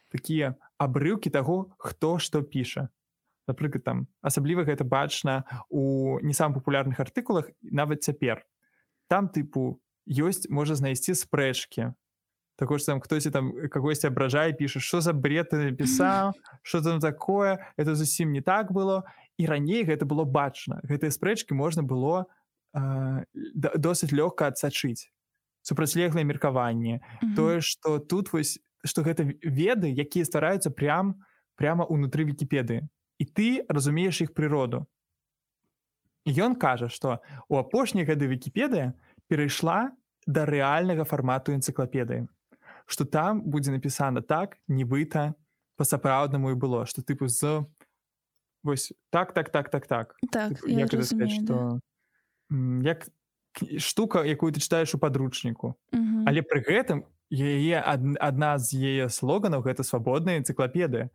[0.10, 2.90] такія абрыўкі таго хто што піша
[3.50, 8.46] напрыклад там асабліва гэта бачна у не сам папулярных артыкулах нават цяпер.
[9.10, 11.94] Там тыпу ёсць можа знайсці спрэчкі.
[12.60, 16.34] Також там хтось там кагосьці абражае піша что за бред ты напісаў?
[16.62, 17.64] Что там такое?
[17.78, 19.04] Это зусім не так было
[19.38, 20.84] і раней гэта было бачна.
[20.84, 22.28] Гэтыя спрэчкі можна было
[22.76, 23.24] э,
[23.56, 25.08] досыць лёгка адсачыць.
[25.62, 27.00] Супрацьлеглае меркаванне.
[27.00, 27.36] Mm -hmm.
[27.36, 31.16] тое что тут вось что гэта веды якія стараюцца прям
[31.56, 32.88] прямо унутры вікіпедыі
[33.20, 34.88] і ты разумееш іх прыроду
[36.26, 38.96] ён кажа что у апошнія гады вікіпедыя
[39.28, 39.92] перайшла
[40.26, 42.28] да рэальнага фармату энцыклапедыі
[42.88, 45.36] что там будзе напісана так нібыта
[45.76, 47.66] па-сапраўднаму і было что тыпу з
[48.64, 51.80] вось так так так так так, так тыпу, як, сказать, что...
[52.84, 53.08] як
[53.78, 55.76] штука якую ты читаеш у падручніку
[56.26, 61.10] але пры гэтым яе адна з яе слоганаў гэта свабодная энцыклапедыя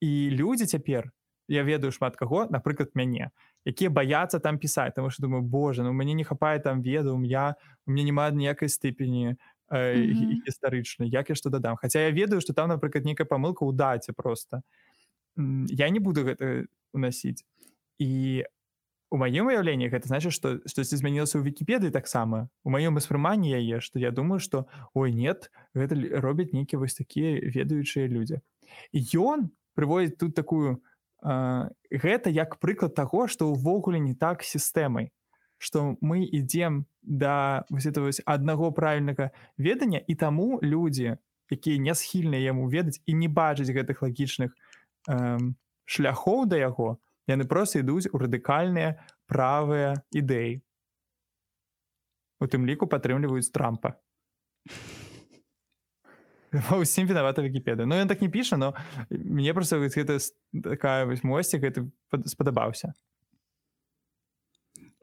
[0.00, 1.12] і людзі цяпер
[1.48, 3.30] я ведаю шмат каго напрыклад мяне
[3.64, 4.94] якія баяцца там пісаць.
[4.94, 8.68] Тому что думаю Боже ну мяне не хапае там ведум я у мне няма ніякай
[8.68, 9.36] ступені
[9.70, 14.12] гістарычны як я што дадам Хаця я ведаю што там напрыклад нейкая памылка ў даце
[14.12, 14.62] просто
[15.36, 17.44] я не буду гэта уносіць
[17.98, 18.44] і
[19.10, 22.48] у маім уяўленні гэта значит што штосьці змянілася ў вікіпедыі таксама.
[22.64, 27.38] У маём успрыманні яе што я думаю што ой нет гэта робяць нейкія вось такія
[27.38, 28.42] ведаючыя людзі
[28.94, 30.93] ён прыводіць тут такую э,
[31.24, 35.10] гэта як прыклад таго што ўвогуле не так сістэмай
[35.58, 41.16] што мы ідзем да вось этого аднаго правільнага ведання і таму людзі
[41.50, 44.52] якія не схільныя яму ведаць і не бачаць гэтых лагічных
[45.08, 46.98] эм, шляхоў да яго
[47.30, 50.60] яны проста ідуць у радыкальныя правыя ідэі.
[52.40, 53.96] У тым ліку падтрымліваюць трампа
[56.78, 58.74] усім вінавата вікіпеда Ну ён так не піша но
[59.10, 60.18] мне просто гэта
[60.62, 61.88] такая вось мосцік гэта
[62.26, 62.94] спадабаўся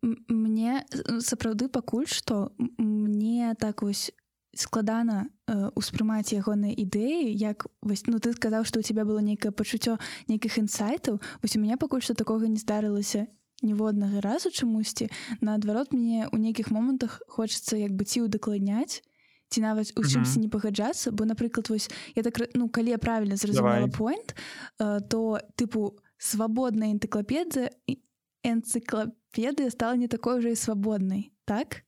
[0.02, 0.86] мне
[1.20, 4.12] сапраўды пакуль што мне так вось
[4.54, 9.52] складана э, успрымаць ягоныя ідэі як вось ну ты сказаў што у тебя было нейкае
[9.52, 13.28] пачуццё нейкіх інсайтаў вось у меня пакуль што такога не здарылася
[13.62, 15.08] ніводнага разу чамусьці
[15.40, 19.06] наадварот мне у нейкіх момантах хочацца як бы ці удакладняць
[19.52, 23.36] ці нават у чымсьці не пагаджацца бо напрыклад вось я так ну калі я правильно
[23.36, 24.32] зразумела point
[24.80, 28.00] то тыпу свабодная энтыклапедыя і
[28.48, 31.84] энцыклапедыя стала не такой уже і свабоднай так?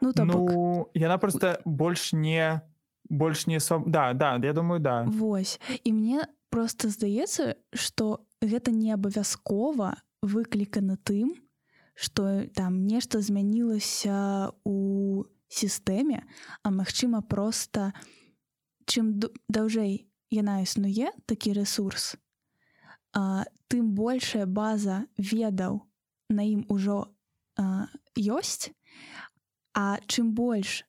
[0.00, 2.60] Ну, то ну яна просто больш не
[3.08, 5.04] больш не сам да да я думаю да.
[5.04, 5.60] Вось.
[5.84, 11.34] І мне просто здаецца что гэта не абавязкова выклікана тым
[11.94, 16.24] что там нешта змянілася у сістэме
[16.62, 17.92] а магчыма просто
[18.86, 19.16] чым
[19.48, 22.16] даўжэй яна існуе такі ресурс
[23.12, 25.82] а, тым большая база ведаў
[26.28, 27.08] на ім ужо
[27.56, 28.70] а, ёсць.
[29.74, 30.84] А чым больш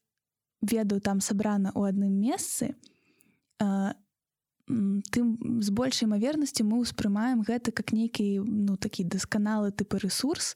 [0.61, 2.75] ведаў там сабрана ў адным месцы
[3.61, 3.95] а,
[4.67, 5.27] тым
[5.63, 10.53] з большай імавернасці мы ўспрымаем гэта как нейкі ну такі дасканалы тыпы ресурс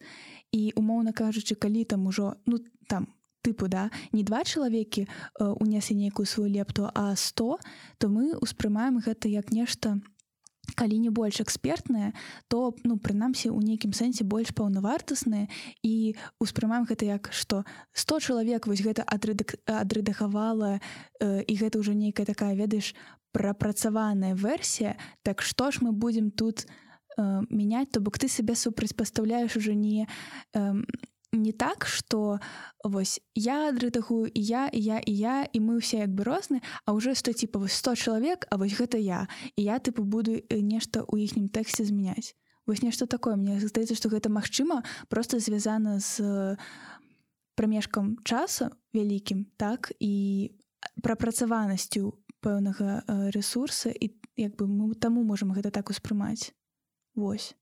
[0.51, 3.07] і умоўна кажучы калі там ужо ну там
[3.43, 5.07] тыпу да не два чалавекі
[5.39, 7.59] унеслі нейкую сваю лепту а 100
[7.99, 10.13] то мы ўспрымаем гэта як нешта не
[10.75, 12.13] калі не больш экспертная
[12.47, 15.51] то ну прынамсі у нейкім сэнсе больш паўнавартасныя
[15.83, 20.79] і успрымаем гэта як што 100 чалавек вось гэта адрэдахавала
[21.19, 22.95] э, і гэта ўжо нейкая такая ведаеш
[23.35, 26.65] прапрацаваная версія так што ж мы будзем тут
[27.17, 30.07] э, мяняць то бок ты сабе супрацьпастаўляеш уже не
[30.55, 30.73] э,
[31.33, 32.39] не так что
[32.83, 36.61] вось я дрытахую і я і я і я і мы ўсе як бы розны
[36.85, 39.27] а уже 100 типа 100 чалавек А вось гэта я.
[39.55, 43.35] І я тыпу буду э, нешта ў іхнім тэксце змяняць вось нешта такое.
[43.35, 46.57] Мне здаецца што гэта магчыма просто звязана з
[47.55, 50.51] прамежкам часу вялікім так і
[51.01, 56.53] прапрацаванасцю пэўнага э, ресурса і як бы мы таму можам гэта так успрымаць.
[57.15, 57.55] Вось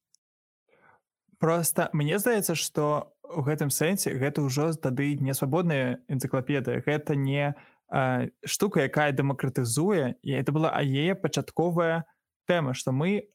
[1.42, 7.58] просто мне здаецца что у гэтым сэнсе гэта ўжо тады не свабодная энцыклапедыя гэта не
[7.90, 12.06] а, штука якая дэмакратызуе і это была а яе пачатковая
[12.46, 13.28] тэма што мы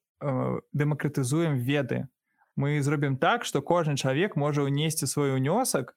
[0.72, 2.08] дэмакратызуем веды.
[2.56, 5.92] Мы зробім так што кожны чалавек можа ўнесці свой унёсак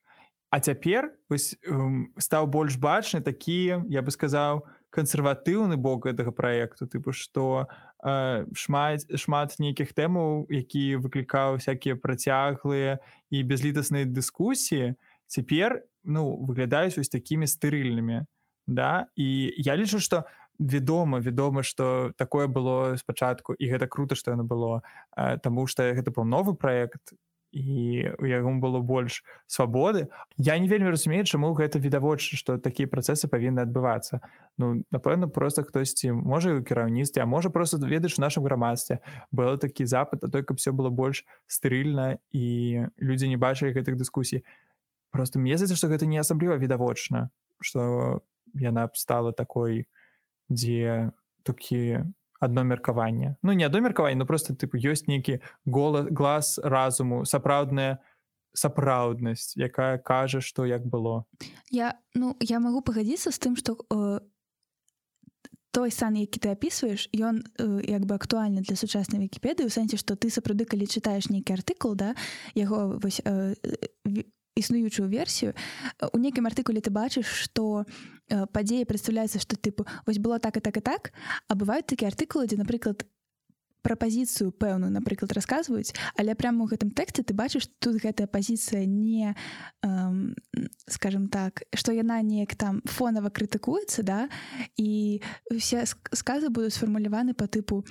[0.52, 1.56] а цяпер вось
[2.19, 7.67] стаў больш бачны такі я бы сказаў кансерватыўны бок гэтага праекту тыпу што
[8.04, 12.97] э, шмат шмат нейкіх тэмаў які выклікаў всякие працяглыя
[13.30, 14.97] і безлітасныя дыскусіі
[15.30, 18.25] цяпер ну выглядаюць вось такімі стэрыльнымі
[18.69, 19.10] да?
[19.15, 20.25] І я лічу што
[20.60, 24.82] вядома вядома што такое было спачатку і гэта круто што яно было
[25.15, 27.13] э, Таму што гэта быў новы праект
[27.51, 30.07] і у яго было больш свабоды
[30.38, 34.21] я не вельмі разумею чаму гэта відавочна што такія працэсы павінны адбывацца
[34.57, 39.57] ну напэўна просто хтосьці можа у кіраўніцтве а можа просто ведаеш у нашым грамадстве было
[39.57, 44.45] такі запад а той каб все было больш стэрыльна і людзі не бачылі гэтых дыскусій
[45.09, 47.29] просто мне здаецца што гэта не асабліва відавочна
[47.62, 48.21] што
[48.53, 49.89] яна б стала такой
[50.49, 51.09] дзе
[51.43, 52.05] такі
[52.39, 57.99] одно меркаванне ну не одно меркаванне но просто тыпу ёсць нейкі голас глаз разуму сапраўдная
[58.54, 61.25] сапраўднасць якая кажа што як было.
[61.69, 64.19] Я ну я магу пагадзіцца з тым што э,
[65.71, 69.97] той сан які ты опісваеш ён э, як бы актуальны для сучаснай вкіпедыі у сэнсе
[69.97, 72.15] што ты сапраўды калі чытаеш нейкі артыкул да
[72.56, 73.54] яго вось э,
[74.60, 75.56] існуючую версію
[76.13, 77.86] у нейкім артыкуле ты бачыш што
[78.28, 81.13] падзеі прадстаўляецца што тыпу вось было так і так і так
[81.48, 83.08] а бываюць такія артыкулы дзе напрыклад
[83.82, 89.36] прапазіцыю пэўную напрыклад расказваюць але прямо у гэтым тэксце ты бачыш тут гэтая пазіцыя не
[89.84, 90.36] эм,
[90.88, 94.19] скажем так што яна неяк там фонава крытыкуецца да
[94.76, 97.86] і усе сказы будуць сфармуляваны по тыпу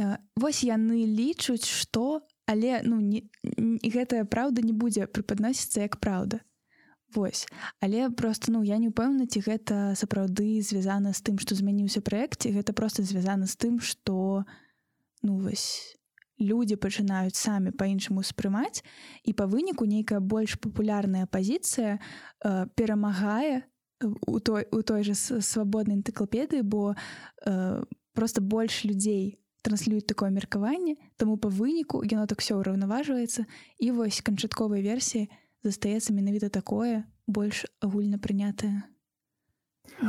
[0.00, 3.28] э, вось яны лічуць што але ну не
[3.84, 6.40] гэтая праўда не будзе прыпадносіцца як праўда.
[7.14, 7.46] Вось.
[7.80, 12.52] Але просто ну я не ўпэўна ці гэта сапраўды звязана з тым што змяніўся праекце
[12.52, 14.44] гэта просто звязана з тым што
[15.24, 15.96] ну вось
[16.38, 18.84] людзі пачынаюць самі па-іншаму успрымаць
[19.24, 23.64] і па выніку нейкая больш папулярная пазіцыя э, перамагае
[24.04, 27.82] у той у той жа свабоднай энтыклапедыі бо э,
[28.12, 33.46] просто больш людзей транслююць такое меркаванне таму па выніку яно так все ўраўнаважваецца
[33.78, 35.28] і вось канчатковай версіі
[35.64, 38.86] застаецца менавіта такое больш агульна прынятае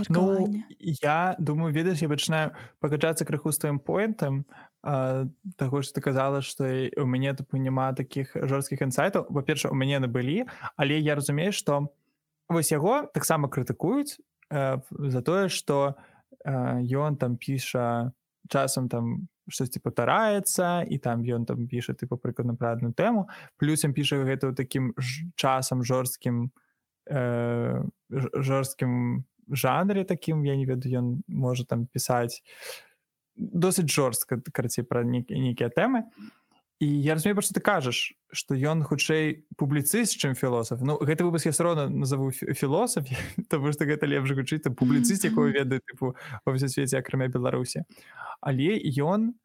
[0.10, 2.52] Ну, я думаю ведаеш я пачынаю
[2.84, 4.44] пагаджацца крыху з тваім поінтам
[4.84, 9.28] таго ж ты казала што у мяне тупу няма такіх жорсткіх інсайтаў.
[9.34, 10.46] Па-перша у мяне набылі
[10.78, 11.90] але я разумею што
[12.48, 14.20] вось яго таксама крытыкуюць
[14.52, 15.96] э, за тое што
[16.46, 18.14] ён э, там піша
[18.50, 23.94] часам там штосьці паўтараецца і там ён там піша тыпу прыкладна пра адну тэму плюсам
[23.94, 24.94] піша гэта такім
[25.36, 26.50] часам жорсткім
[27.10, 32.42] э, жорсткім жанре такім я не ведаю ён можа там пісаць
[33.36, 36.38] досыць жорстка карацей пра нейкія тэмы і
[36.80, 41.54] я разумею што ты кажаш што ён хутчэй публіцыст чым філосаф Ну гэты выпуск я
[41.60, 43.04] роўна назову філосаф
[43.50, 47.84] тому што гэта лепш гучыць там публіцыст якого ведаю тыпу ва ўсё свеце акрамя беларусі.
[48.39, 49.36] Але ён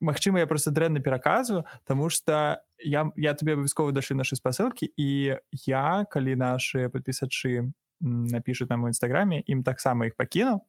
[0.00, 5.36] Магчыма я просто дрэнна пераказваю Таму что я я тебе абавязкова дашы нашы спасылкі і
[5.66, 10.60] я калі наши подпісачы напишут нам у нстаграме ім таксама іх пакінуў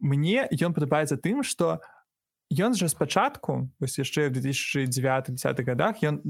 [0.00, 1.93] мне ён падабаецца тым что у
[2.54, 6.22] ён жа спачатку вось яшчэ в 2009-10 годах ён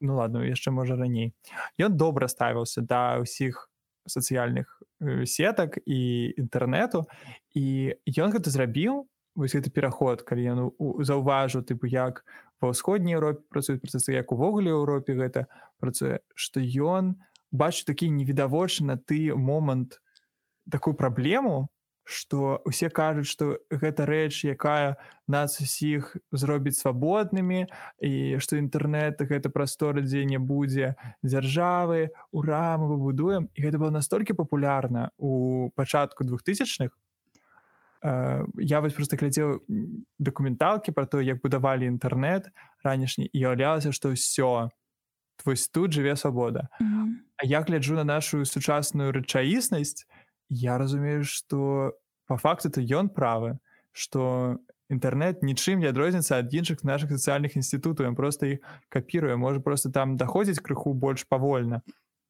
[0.00, 1.34] ну ладно яшчэ можа раней
[1.78, 3.68] ён добра ставіўся да ўсіх
[4.06, 7.08] сацыяльных э, сетак і інтэрнэту.
[7.54, 10.58] І ён гэта зрабіў вось гэты пераход калі ён
[11.02, 12.22] заўважыў тыпу як
[12.62, 15.50] ва ўсходняй Еўропе працуюць працэсы як увогуле Еўропе гэта
[15.82, 17.18] працуе што ён
[17.50, 19.98] бачу такі невідавочна ты момант
[20.70, 21.68] такую праблему
[22.04, 27.64] што усе кажуць што гэта рэч якая нас усіх зробіць свабоднымі
[28.04, 28.12] і
[28.44, 34.36] што інтэрнэт гэта прастора дзе не будзе дзяржавы ура мы выбудуем і гэта было настолькі
[34.36, 36.92] папулярна у пачатку двухтысячных.
[38.04, 39.64] Я вось просто глядзеў
[40.20, 42.52] дакументалкі про то як будавалі інтэрнэт
[42.84, 44.68] ранішні і уяўлялася што ўсё
[45.44, 47.08] вось тут жыве свабода mm -hmm.
[47.36, 50.06] А я гляджу на нашу сучасную рэчаіснасць
[50.48, 51.94] я разумею что
[52.26, 53.58] по факту то ён правы
[53.92, 54.58] что
[54.90, 58.58] інтэрнет нічым не адрозніцца ад іншых наших сацыяльных інстытутаў ён просто іх
[58.88, 61.82] капіруе можа просто там даходзіць крыху больш павольна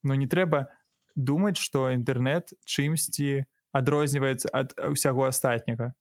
[0.03, 0.71] но не трэба
[1.17, 5.95] думаць что інтэрнет чымсьці адрозніваецца ад усяго астатняга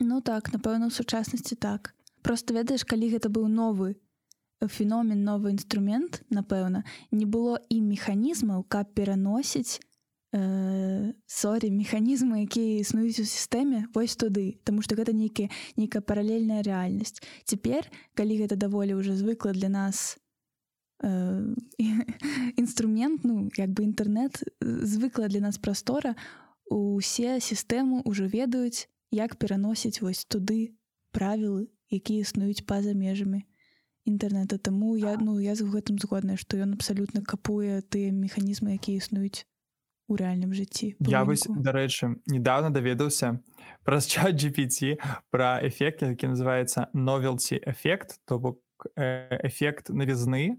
[0.00, 1.94] Ну так напэўна у сучаснасці так.
[2.22, 3.98] Просто ведаеш калі гэта быў новы
[4.66, 9.87] феномен новы інструмент напэўна не было і механізмаў каб пераносіць э,
[10.30, 15.48] сорі механізмы якія існуюць у сістэме вось туды Таму што гэта нейкі
[15.80, 20.20] нейкая паралельная рэальнасць цяпер калі гэта даволі ўжо звыкла для нас
[21.00, 21.56] э,
[22.60, 26.12] інструмент ну як бы інтэрнет звыкла для нас прастора
[26.68, 30.76] усе сістэмы ўжо ведаюць як пераносіць вось туды
[31.16, 33.48] правілы якія існуюць па-за межамі
[34.04, 39.00] інтэрнета Таму я ну я з гэтым згодная што ён абсалютна капуе тыя механізмы якія
[39.00, 39.48] існуюць
[40.08, 43.38] у рэальным жыцці я вось дарэчы недавно даведаўся
[43.84, 44.96] праз чат GPT
[45.30, 48.58] пра эфект які называется новелці эфект то бок
[48.96, 50.56] эфект навізны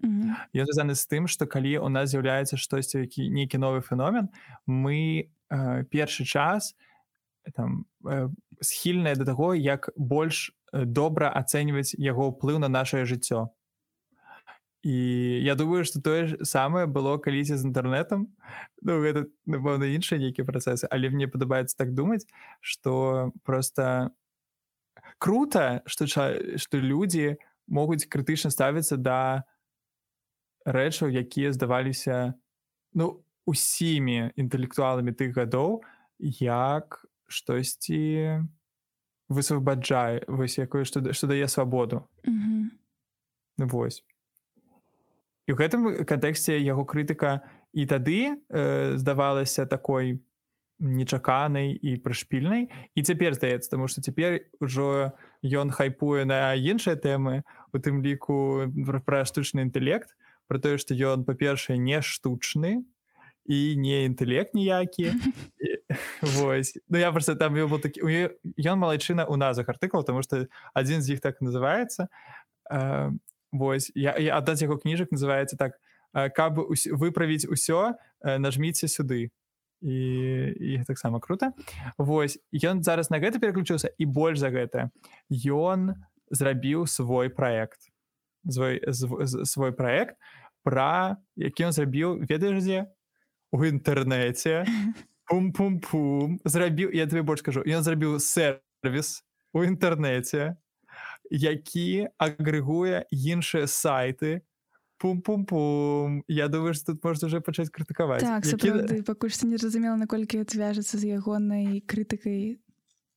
[0.54, 4.30] я звязаны з тым што калі у нас з'яўляецца штосьці які нейкі новы феномен
[4.68, 6.76] мы э, першы час
[7.56, 8.30] там э,
[8.62, 13.50] схільныя да таго як больш добра ацэньваць яго ўплыў на нашае жыццё
[14.82, 14.94] і
[15.44, 18.32] я думаю что тое ж самае было калісьці з інтэрнетам
[18.82, 22.24] ну гэта напэўна іншыя нейкія працэсы але мне падабаецца так думаць
[22.62, 24.12] что просто
[25.18, 27.36] круто что что людзі
[27.68, 29.44] могуць крытычна ставіцца да
[30.64, 32.34] рэчаў якія здаваліся
[32.96, 35.84] ну усімі інтэлектуаламі тых гадоў
[36.40, 38.48] як штосьці
[39.28, 43.68] высвабаджае вось якое што, што дае свабоду mm -hmm.
[43.68, 44.08] восьось
[45.50, 47.42] і ў гэтым кантэксце яго крытыка
[47.74, 50.22] і тады э, здавалася такой
[50.78, 52.70] нечаканай і прышпільнай.
[52.94, 57.42] І цяпер здаецца таму што цяпер ужо ён хайпуе на іншыя тэмы
[57.74, 58.70] у тым ліку
[59.10, 60.14] пра штучны інтэлект
[60.46, 62.86] про тое што ён па-першае не штучны
[63.50, 65.18] і не інтэлект ніякі.
[66.38, 66.78] Вось.
[66.88, 68.06] Ну я просто там был такі
[68.54, 70.46] ён малайчына у назвах артыкул тому что
[70.78, 72.08] адзін з іх так называется
[73.52, 75.80] Вось я, я аддаць яго кніжак называется так
[76.14, 76.58] каб
[76.98, 77.94] выправіць усё
[78.24, 79.30] нажміце сюды
[79.82, 79.98] і,
[80.60, 81.54] і таксама круто.
[81.98, 84.90] Вось ён зараз на гэта переключыўся і больш за гэта
[85.32, 85.96] ён
[86.30, 87.90] зрабіў свой проект.
[88.50, 88.82] Свой,
[89.46, 90.16] свой проект
[90.64, 92.80] пра які ён зрабіў ведаеш дзе
[93.52, 94.66] у інтэрнэце
[95.30, 96.40] пум-пум-пум.
[96.46, 99.24] Зрабіў я тебе больш кажу ён зрабіў сервіс
[99.54, 100.58] у інтэрнэце
[101.30, 104.42] які агрэгуе іншыя сайты
[105.00, 106.24] пум-пум-пум.
[106.28, 109.02] Я думаю что тут можна уже пачаць крытыкаваць так, які...
[109.08, 112.60] пакуль што не зразумела наколькі звяжацца з ягонай крытыкай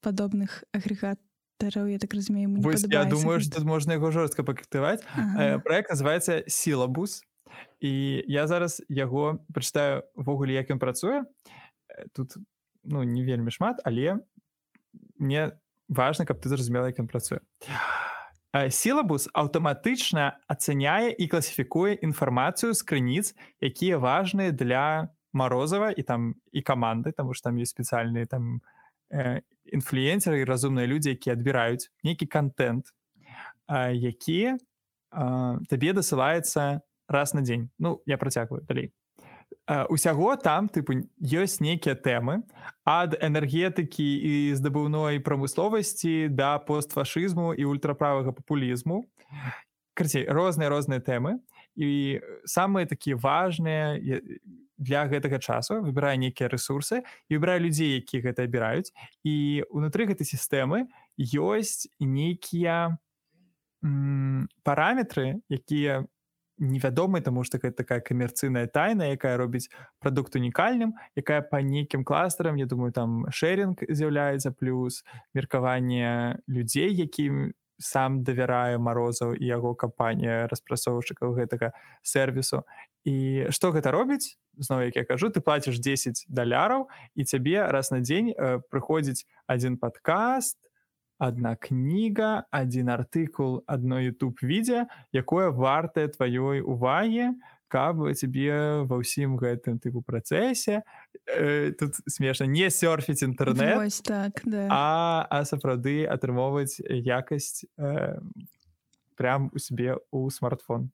[0.00, 5.58] падобных агрэгатараў я так разумею я думаю что тут можна яго жорстка пакрытываць ага.
[5.58, 7.26] проект называется сілабус
[7.80, 11.26] і я зараз яго прачытаю ввогуле як ён працуе
[12.14, 12.38] тут
[12.84, 14.22] ну не вельмі шмат але
[15.18, 15.50] мне
[15.92, 17.40] важно каб ты зразумела як ён працуе.
[18.52, 26.60] Сілабус аўтаматычна ацаняе і класіфікуе інфармацыю з крыніц якія важныя для морозова і там і
[26.60, 28.60] каманды тому что там есть спецыяльныя там
[29.64, 32.92] інфлюенсеры і разумныя людзі якія адбіраюць нейкі контент
[33.72, 34.60] які
[35.68, 37.70] табе дасылаецца раз на дзень.
[37.78, 38.92] Ну я працягваю далей
[39.66, 42.42] усяго там тыпу ёсць нейкія тэмы
[42.84, 49.06] ад энергетыкі і здабыўной прамысловасці да постфашызму і ультраправага папулізму.
[49.94, 51.38] Карцей розныя розныя тэмы.
[51.76, 53.96] І самыя такія важныя
[54.82, 58.90] для гэтага часу выбірае нейкія ресурсы і выбірае людзей які гэта абіраюць.
[59.22, 62.98] І унутры гэтай сістэмы ёсць нейкія
[64.66, 66.06] параметры якія
[66.62, 72.56] невядомы тому что гэта такая камерцыйная тайна якая робіць прадукт унікальным якая по нейкім кластарам
[72.56, 75.02] я думаю там шэринг з'яўляецца плюс
[75.34, 77.52] меркаванне людзей якім
[77.82, 82.62] сам давярае морозаў і яго кампанія распрацоўшчыкаў гэтага сервісу.
[83.02, 84.38] І что гэта робіць?
[84.54, 86.86] Зноў як я кажу ты платишь 10 даляраў
[87.18, 88.30] і цябе раз на дзень
[88.70, 90.58] прыходзіць один подкаст
[91.22, 97.38] одна кніга один артыкул одно youtube відео якое вартае тваёй увагі
[97.70, 100.82] каб тебе ва ўсім гэтым тыпу працэсе
[101.30, 104.66] э, тут смешна не серфіць інтэрнет так да.
[104.66, 108.18] а а сапраўды атрымоўваць якасць э,
[109.14, 110.90] прям у себе у смартфон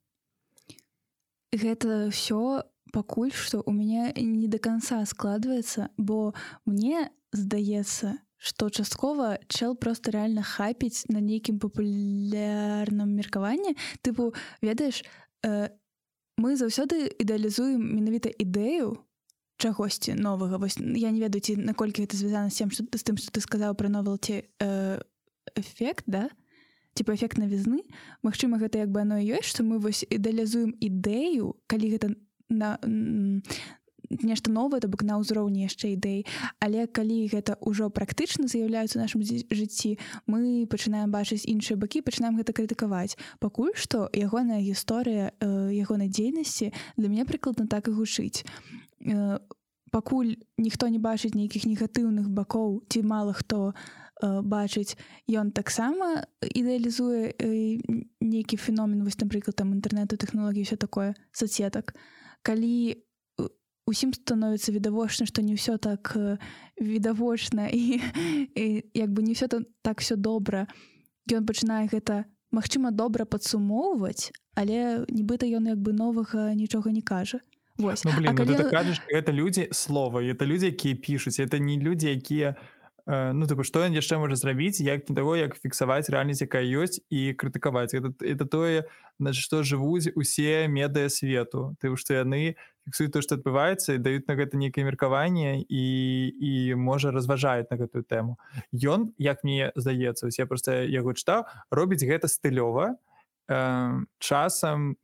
[1.57, 6.37] гэта все пакуль что у меня не до конца складывается бо
[6.69, 14.33] мне здаецца што часткова чел просто реально хапіць на нейкім папулярным меркаванні тыпу
[14.63, 15.03] ведаеш
[15.43, 15.69] э,
[16.39, 19.03] мы заўсёды ідэалізуем менавіта ідэю
[19.59, 23.19] чагосьці новага вось я не ведаю ці наколькі гэта звязана з тем што з тым
[23.19, 25.03] што ты сказаў пра новелці э,
[25.59, 26.31] эфект да?
[26.95, 27.83] Типа эфект навізны
[28.23, 32.15] Мачыма гэта як бы оно ёсць што мы вось ідэалізуем ідэю калі гэта
[32.49, 32.79] на
[34.11, 36.25] нешта новае то бок на ўзроўні яшчэ ідэй.
[36.61, 42.53] Але калі гэта ўжо практычна з'яўляецца нашым жыцці мы пачынаем бачыць іншыя бакі пачынаем гэта
[42.53, 43.17] крытыкаваць.
[43.39, 45.33] Пакуль што ягоная гісторыя
[45.73, 48.45] ягонай дзейнасці для мяне прыкладна так і гучыць.
[49.91, 55.01] Пакуль ніхто не бачыць нейкіх негатыўных бакоў ці мала хто э, бачыць
[55.33, 57.81] ён таксама ідэалізуе э,
[58.21, 61.97] нейкі феномен вось напрыклад там інтэрнету тэхналогій все такое соцсетак.
[62.43, 63.08] Калі
[63.89, 66.37] усім становіцца відавочна што не ўсё так э,
[66.77, 68.01] відавочна і,
[68.55, 70.69] і як бы не все то так все добра
[71.33, 77.41] ён пачынае гэта магчыма добра падсумоўваць але нібыта ён як бы новага нічога не кажа
[77.79, 78.03] Вось.
[78.05, 81.59] Ну, блин, А ну, калі- ты кажаш гэта людзі слова это людзі якія пішуць это
[81.59, 82.57] не людзі якія
[83.09, 87.01] ну тыпу што ён яшчэ можа зрабіць як не таго як фіксаваць рэальнасць якая ёсць
[87.09, 88.85] і крытыкаваць это, это тое
[89.17, 94.29] на што жывуць усе медыя свету ты што яны фіксуюць то што адбываецца і даюць
[94.29, 95.85] на гэта нейкае меркаванне і
[96.37, 98.37] і можа разважаюць на гэтую тэму
[98.77, 102.93] ён як мне здаецца ось я просто яго чытаў робіць гэта стылёва
[103.49, 105.01] э, часам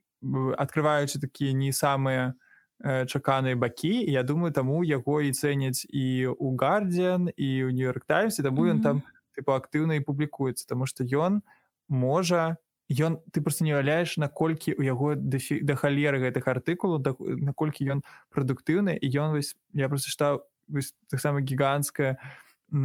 [0.60, 2.43] открываючы такія не самыя э,
[2.82, 8.04] чаканыя бакі і я думаю таму яго і цэняць і у гардзіан і ў нью-йорк
[8.06, 8.82] таймсе таму ён Мгм.
[8.82, 8.96] там
[9.38, 11.42] тыпу актыўна і публікуецца тому што ён
[11.88, 12.56] можа
[12.90, 17.86] ён ты просто не уяўляеш наколькі у яго дэфі- да халеры гэтых артыкулаў да- наколькі
[17.88, 18.02] ён
[18.34, 20.42] прадуктыўны і ён вось я просто чытаў
[21.10, 22.18] таксама гіганцкая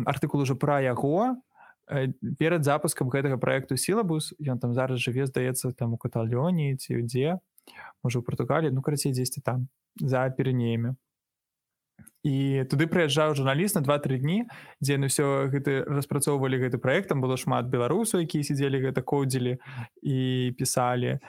[0.05, 1.35] артыкул ужо пра яго
[1.91, 7.01] э, перад запускам гэтага проекту сілабус ён там зараз жыве здаецца там у каталёне ці
[7.03, 7.39] дзе
[8.03, 9.67] можа у Португаліі ну карацей дзесьці там
[9.99, 10.95] за перенеямі
[12.23, 14.43] і туды прыязджаў журналіст на два-тры дні
[14.83, 19.59] дзе яны ўсё гэты распрацоўвалі гэты праект там было шмат беларусаў якія сидзелі гэта коўдзілі
[20.03, 20.19] і
[20.59, 21.19] пісалі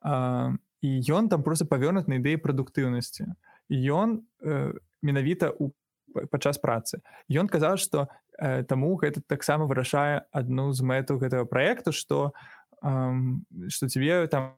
[0.00, 3.34] а, і ён там просто павёрнут на ідэі прадуктыўнасці
[3.68, 4.72] ён э,
[5.02, 5.76] менавіта у
[6.30, 7.02] падчас працы.
[7.28, 12.32] Ён казаў што э, таму гэта таксама вырашае адну з мэтаў гэтага проекту что
[12.80, 14.54] что тебе там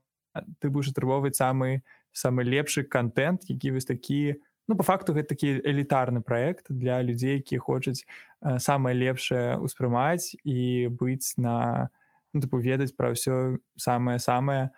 [0.58, 4.36] ты будешь атрымоўваць самы самы лепшы контент які вось такі
[4.68, 8.06] ну по факту гэта такі элітарны проект для людзей якія хочуць
[8.42, 11.90] э, самае лепшае успрымаць і быць на
[12.32, 14.70] ну, тыпу ведаць пра ўсё самае самае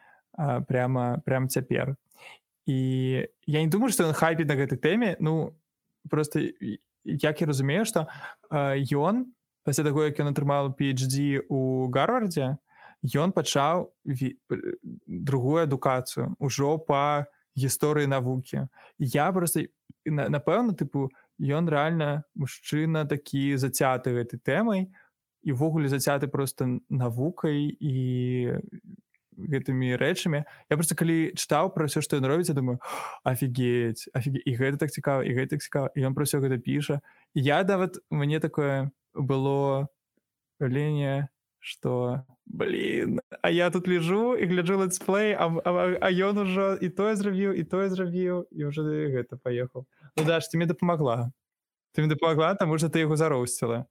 [0.68, 1.96] прямо прям цяпер
[2.66, 5.52] і я не думаю что ён хайпіць на гэтай тэме ну
[6.08, 6.40] просто
[7.04, 8.08] як я разумею что
[8.50, 9.26] ён
[9.64, 12.56] пасля таго як ён атрымаў PhD у гарвардзе
[13.04, 13.90] ён пачаў
[14.48, 17.26] п- другую адукацыю ўжо по
[17.58, 18.68] гісторыі навукі.
[18.98, 19.66] Я просто
[20.06, 21.08] на- напэўна тыпу
[21.40, 24.88] ён реально мужчына такі зацяты гэтай тэмай
[25.42, 27.94] і ввогуле зацяты просто навукай і
[29.32, 30.44] гэтымі рэчамі.
[30.70, 32.78] Я просто калі чытаў пра ўсё што ён робіць я думаю
[33.24, 36.60] офігеть офіге і гэта так цікава і гэта так цікава і ён пра ўсё гэта
[36.62, 37.00] піша.
[37.34, 39.88] І я нават мне такое было
[40.60, 41.28] ленне
[41.62, 46.88] что блин а я тут лежу і гляджу летсплей а, а, а ён ужо і
[46.90, 49.86] тое зрабіў і тое зрабіў і уже гэта паехаў
[50.18, 51.30] ну даш ты мне дапамагла
[51.94, 53.86] ты мне дапамагла таму что ты яго зароусціла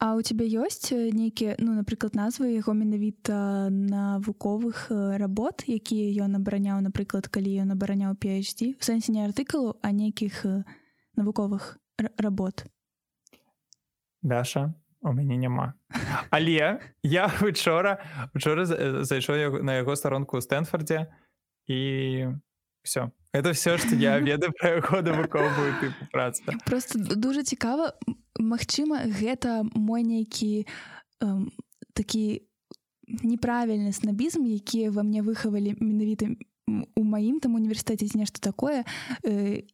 [0.00, 6.24] А у цябе ёсць э, нейкія ну напрыклад назвы яго менавіта навуковых э, работ якія
[6.24, 10.64] ён абараняў напрыклад калі ён абараняў PhD у сэнсе не артыкулу а нейкіх э,
[11.16, 11.76] навуковых
[12.16, 12.64] работ.
[14.22, 15.74] Даша у мяне няма
[16.30, 17.98] але я учора
[18.34, 21.08] учора э, зайшоў на яго старонку ў стэнфордзе
[21.68, 21.80] і
[22.82, 27.92] все это все что я ведаю пра яго навуковую тыпу працы просто д- дужа цікава
[28.40, 30.64] Магчыма гэта мой нейкі
[31.20, 31.52] эм,
[31.92, 32.46] такі
[33.06, 36.30] неправільны снабізм які ва мне выхавалі менавіта
[36.96, 38.84] у маім там універсітэце нешта такое
[39.24, 39.66] э,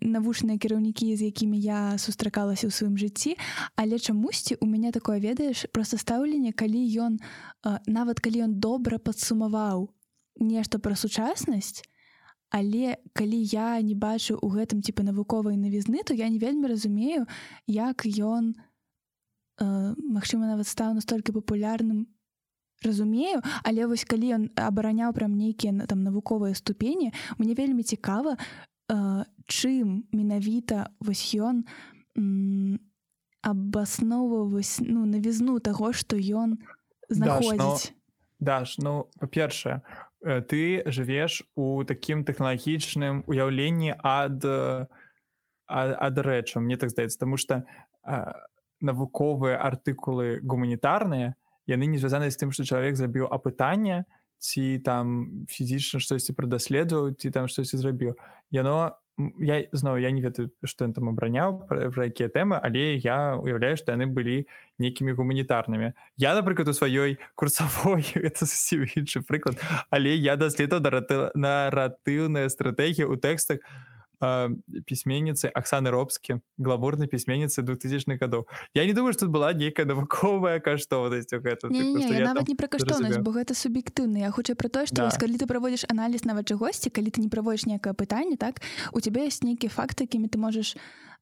[0.00, 3.34] навучныя кіраўнікі з якімі я сустракалася ў сваім жыцці
[3.76, 7.18] але чамусьці у мяне такое ведаеш просто стаўленне калі ён
[7.86, 9.90] нават калі ён добра падсумаваў
[10.40, 11.82] нешта пра сучаснасць
[12.50, 17.26] але калі я не бачу у гэтым типа навуковай навізны то я не вельмі разумею
[17.66, 18.54] як ён
[19.56, 22.04] Мачыма нават стаў настолькі папулярным
[22.84, 28.36] разумею але вось калі ён абараняў прям нейкія там навуковыя ступені мне вельмі цікава
[28.88, 31.64] чым менавіта вось ён
[32.16, 32.78] м,
[33.42, 36.58] абасноўваць ну навізну таго што ён
[37.08, 37.94] знаходзіць.
[38.38, 39.80] Даш ну па-першае
[40.22, 44.86] э, ты жывеш у такім тэхналагічным уяўленні ад э,
[45.66, 47.66] ад рэчаў мне так здаецца тому что
[48.80, 51.34] навуковыя артыкулы гуманітарныя
[51.66, 54.04] яны не звязаны з тым што чалавек забіў апытанне
[54.38, 58.14] ці там фізічна штосьці прадаследаваў ці там штосьці зрабіў
[58.50, 58.96] яно
[59.40, 63.80] я зноў я не ведаю што ён там абраняў пра якія тэмы але я уяўляю
[63.80, 64.44] што яны былі
[64.78, 69.56] нейкімі гуманітарнымі я напрыклад у сваёй курсавой это зусім іншы прыклад
[69.90, 78.16] але я даследаваў наратыў- наратыўныя стратэгіі ў тэкстах э, пісьменніцы Аксаны робскі гламурнай пісьменніцы 2000
[78.16, 82.48] гадоў Я не думаю что тут была нейкая навуковая каштоўнасць гэта Не, не, я нават
[82.48, 85.10] не пра каштоўнасць бо гэта суб'ектыўна я хутчэй пра тое што Да.
[85.12, 88.60] калі ты праводзіш аналіз нават чагосьці калі ты не праводзіш некае пытанне так
[88.92, 90.76] у цябе ёсць нейкія факты якімі ты можаш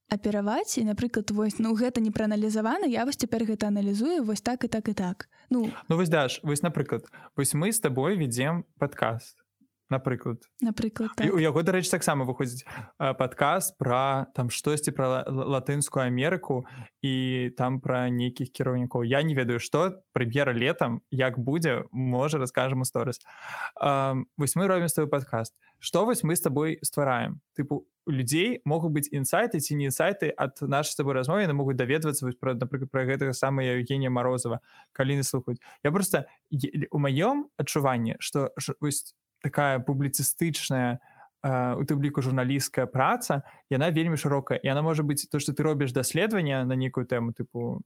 [0.08, 4.64] апераваць і напрыклад вось ну гэта не прааналізавана я вось цяпер гэта аналізую вось так
[4.64, 5.28] і так і так.
[5.50, 5.70] Ну.
[5.88, 9.43] Ну вось даш вось напрыклад вось мы з табой ведзем падкаст
[9.90, 10.42] напрыклад.
[10.60, 11.32] Напрыклад так.
[11.34, 12.64] у яго дарэчы таксама выходзіць
[12.98, 16.64] э, падкаст пра там штосьці пра ла- ла- латынскую Амерыку
[17.02, 22.80] і там пра нейкіх кіраўнікоў Я не ведаю што прэм'ера летом як будзе можа раскажам
[22.80, 23.20] у сторыс
[24.36, 28.60] вось мы робім з твой падкаст што вось мы з табой ствараем тыпу у людзей
[28.64, 32.36] могуць быць інсайты ці не інсайты ад нашай з табой размовы яны могуць даведвацца вось
[32.36, 34.60] пра напрыклад пра гэтага самая Евгенія Морозова.
[34.92, 39.14] Калі не слухаюць Я просто е- у маём адчуванні што вось
[39.44, 41.04] такая публіцыстычная
[41.44, 45.52] э, у тым ліку журналісцкая праца яна вельмі шырокая і она можа быць то что
[45.52, 47.84] ты робіш даследаванне на нейкую тэму тыпу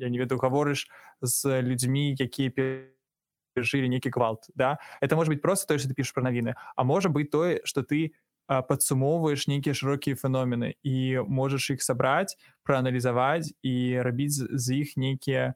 [0.00, 0.88] я не ведаю гаворыш
[1.20, 4.78] з людзьмі якія перажылі нейкі гвалт да?
[5.04, 7.84] Это может быть просто тое что ты пішешь пра навіны а можа быть тое что
[7.84, 8.16] ты
[8.48, 15.52] а, падсумоўваеш нейкія шырокія феномены і можаш іх сабраць прааналізаваць і рабіць з- іх нейкія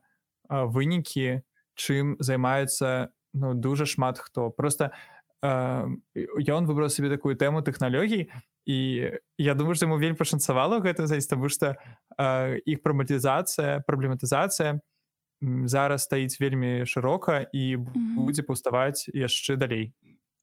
[0.52, 1.40] а, вынікі
[1.72, 8.30] чым займаюцца ну дуже шмат хто просто а, ён выбраў сабе такую тэму тэхналогій
[8.64, 8.78] і
[9.38, 11.74] я думаю што яму вельмі пашанцавала гэта зайць таму што
[12.62, 14.78] іх праматызацыя праблематызацыя
[15.42, 17.76] зараз стаіць вельмі шырока і
[18.14, 19.90] будзе паўставаць яшчэ далей.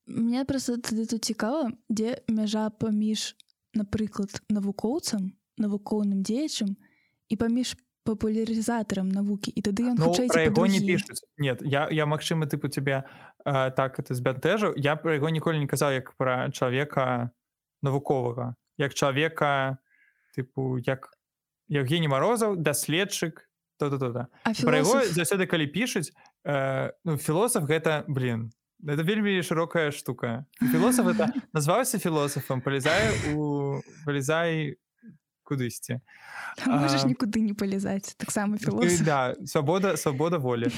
[0.04, 3.40] Мне просто тады тут цікава дзе мяжа паміж
[3.72, 6.76] напрыклад навукоўцам навукоўным дзеячам
[7.30, 7.80] і паміж
[8.10, 12.70] папулярызатарам навукі і тады ён Ну, пра яго не пішуць нет я я магчыма тыпу
[12.70, 13.06] тебе
[13.46, 17.30] э, так это збянтэжыў я пра яго ніколі не казаў як пра чалавека
[17.86, 19.78] навуковага як чалавека
[20.34, 21.14] тыпу як
[21.70, 23.46] Евгений морозаў даследчык
[23.78, 26.10] то то то а пра яго заўсёды калі пішуць
[26.46, 28.50] э, ну філосаф гэта блин
[28.84, 30.46] это вельмі шырокая штука.
[30.60, 34.78] Філосаф это назваўся філосафам палезай у палезай
[35.50, 35.98] кудысьці
[36.70, 40.70] можаш а, нікуды не палезаць таксама філосаф да свабода свабода волі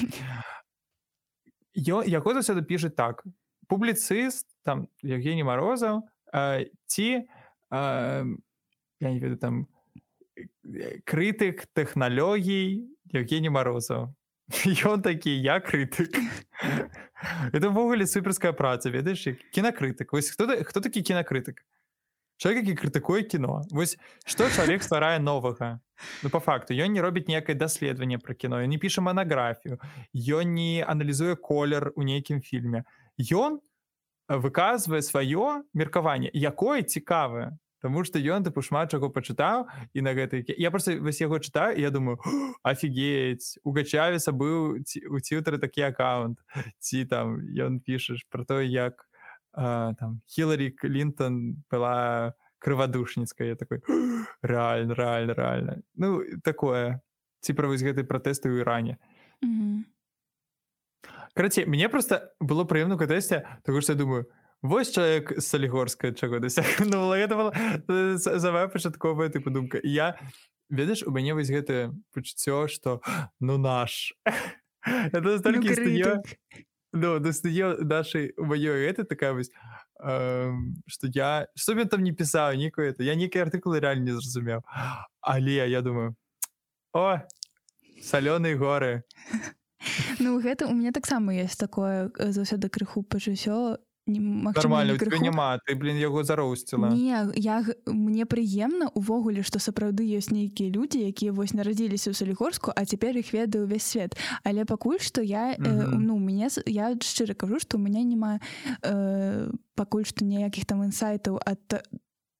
[1.76, 3.24] Ё- яго заўсёды піша так.
[3.68, 6.02] Публіцыст там Евгений морозаў
[6.32, 7.24] э, ці
[7.72, 8.24] э,
[9.00, 9.66] я не ведаю там
[10.36, 14.12] э, крытык тэхналогій Евгений морозаў
[14.84, 16.12] ён такі я крытык
[17.56, 21.64] это ўвогуле суперская праца ведаеш кінакрытык вось хто хто такі кінакрытык
[22.42, 23.94] чалавек які крытыкуе кіно вось
[24.26, 25.78] што чалавек стварае новага
[26.22, 29.78] ну по факту ён не робіць некае даследаванне пра кіно ён не піша манаграфію
[30.12, 32.82] ён не аналізуе колер у нейкім фільме
[33.30, 33.60] ён
[34.28, 40.14] э, выказвае сваё меркаванне якое цікавае Таму што ён тыпу шмат чаго пачытаў і на
[40.14, 42.18] гэтай я просто вось яго чытаю я думаю
[42.62, 46.38] офігеть у гачавіса быў ці- у ціўтары такі аккаунт
[46.78, 49.02] ці там ён пішаш про то як
[49.52, 53.82] а, там Хіларі Клінтон была крывадушніцкая я такой
[54.42, 57.00] реально реально реально ну такое.
[57.42, 58.98] Ці пра вось гэты пратэсты ў Іране
[59.42, 59.84] Мгм.
[61.34, 64.26] Караці мне просто было прыемна катэсце того што я думаю
[64.62, 67.52] вось чалавек салігорска чаго дасягнула гэта была
[67.88, 69.78] э, самая пачатковая тыпу думка.
[69.78, 70.18] І я
[70.70, 73.02] ведаеш у мяне вось гэтае пачуццё што
[73.40, 74.14] ну наш
[74.86, 75.68] это Ну, настолькі
[76.92, 79.50] ну дастае нашай у маёй это такая вось
[80.86, 84.62] што я што ён там не пісаў нікую это я нейкія артыкулы реально не зразумеў
[85.20, 86.16] але я думаю
[86.92, 87.20] о
[88.02, 89.02] салёныя горы
[90.18, 93.02] Ну гэта у мяне таксама ёсць такое э, заўсёды крыху
[94.06, 100.30] пачуццё нормально няма ты блин яго зароўсціла Не я мне прыемна увогуле што сапраўды ёсць
[100.34, 104.18] нейкія людзі якія вось нарадзіліся ў салігорску а цяпер іх ведаю ўвесь свет.
[104.44, 106.02] Але пакуль што я э, Мгм.
[106.06, 108.40] ну мне з- я шчыра кажу што у мяне няма
[108.82, 111.86] э, пакуль што ніякіх там інсайтаў ад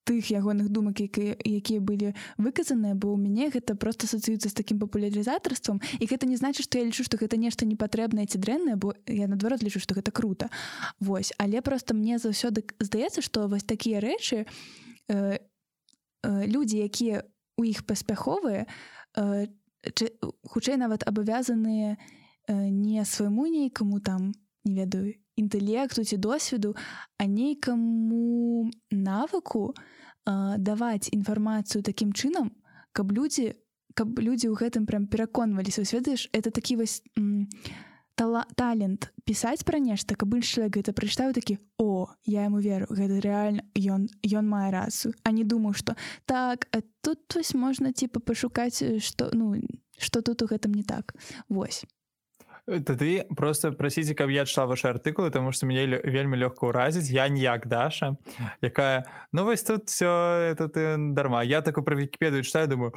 [0.04, 4.82] тых ягоных думак якія якія былі выказаныя бо ў мяне гэта просто асацыюецца з такім
[4.82, 8.94] папулярызатарствам і гэта не значыць што я лічу што гэта нешта непатрэбнае ці дрэннае бо
[9.06, 10.50] я наадварот лічу што гэта круто.
[10.98, 14.46] Вось але просто мне заўсёды здаецца што вось такія рэчы
[15.08, 17.22] э, э, людзі якія
[17.56, 18.66] у іх паспяховыя
[19.14, 19.46] э,
[20.50, 24.34] хутчэй нават абавязаныя э, не свайму нейкаму там
[24.64, 26.76] не ведаю інтэлекту ці досведу
[27.18, 32.52] а нейкаму навыку э, даваць інфармацыю такім чынам
[32.92, 33.54] каб людзі
[33.94, 35.84] каб людзі ў гэтым прям пераконваліся.
[35.84, 37.04] Ведаеш это такі вось
[38.14, 42.86] тала талент пісаць пра нешта каб іншы чалавек гэта прачытаў такі о я яму веру
[42.92, 45.96] гэта рэальна ён ён мае рацыю а не думаў што
[46.28, 46.68] так
[47.00, 49.56] тут вось можна типа пашукаць што ну
[49.98, 51.16] што тут у гэтым не так
[51.48, 51.84] Вось
[52.68, 57.28] тады просто прасіце каб я чла ваши артыкулы тому что лё- вельмі лёгка ўразіць я
[57.28, 58.16] ніяк даша
[58.62, 62.92] якая ну вось тут все это ты дарма я такой про вікіпедыю читаю думаю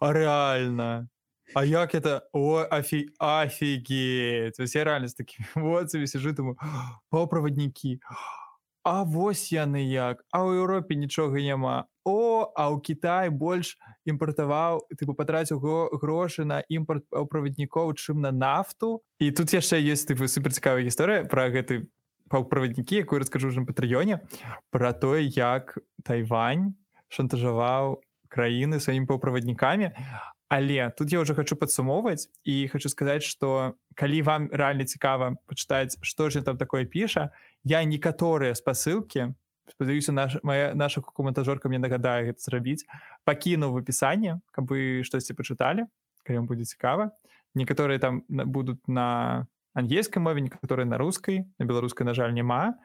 [0.00, 1.08] а реально?
[1.54, 2.20] А як это?
[2.32, 2.64] О
[4.56, 6.56] То есть я з такими эмоциями сижу думаю
[7.10, 8.14] о праваднікі А
[8.84, 11.86] вось яны як а ў Еўропе нічога няма.
[12.04, 13.76] О а ў Кітай больш
[14.08, 20.08] імпартаваў тыпу патраціў гро- грошы на імпорт паўправаднікоў чым на нафту і тут яшчэ есть
[20.08, 21.86] тыпу супер цікавая гісторыя пра гэты
[22.32, 24.24] паўправаднікі якую раскажу ўжо на патрыёне
[24.70, 26.72] пра тое як Тайвань
[27.12, 28.00] шантажаваў
[28.32, 29.92] краіны сваімі паўправаднікамі
[30.50, 35.96] але тут я уже хочу падсумоўваць і хочу сказаць что калі вам рэальна цікава пачытаць
[36.02, 37.30] што ж ён там такое піша
[37.64, 39.32] я некаторыя спасылкі
[39.70, 42.84] спадзяюся наш моя наша каментажорка мне нагадае гэта зрабіць
[43.24, 45.86] пакіну в опісанні каб вы штосьці пачыталі
[46.24, 47.10] калі вам будзе цікава.
[47.54, 52.78] Некаторыя там будуць на ангельскай мове некаторыя на рускай на беларускай на жаль няма.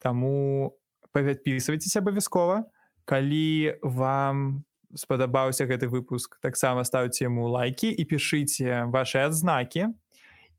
[0.00, 0.76] Таму
[1.12, 2.64] павядпісвайцеся абавязкова.
[3.04, 4.64] Калі вам
[4.94, 9.92] спадабаўся гэты выпуск таксама ставце яму лайки і пішыце ваши адзнакі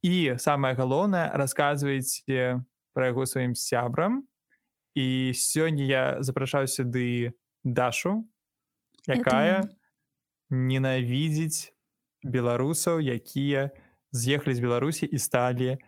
[0.02, 2.64] і самае галоўнае расказвайце
[2.94, 4.24] пра яго сваім сябрам.
[4.96, 7.32] І сёння я запрашаю сюды
[7.64, 8.28] дашу.
[9.08, 9.72] Якая?
[10.52, 11.72] ненавідзіць
[12.28, 13.72] беларусаў якія
[14.12, 15.80] з'ехалі з беларусі і сталі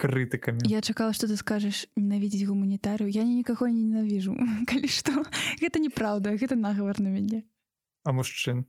[0.00, 4.32] крытыкамі я чакала что ты скажаш ненавідзець гуманітарыю я нікаго не ненавіжу
[4.70, 5.12] калі што
[5.60, 7.44] гэта неправда гэта нагавар на мяне
[8.04, 8.66] а мужчын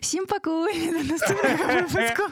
[0.00, 2.28] Всім пакуль на наступнага выпуску.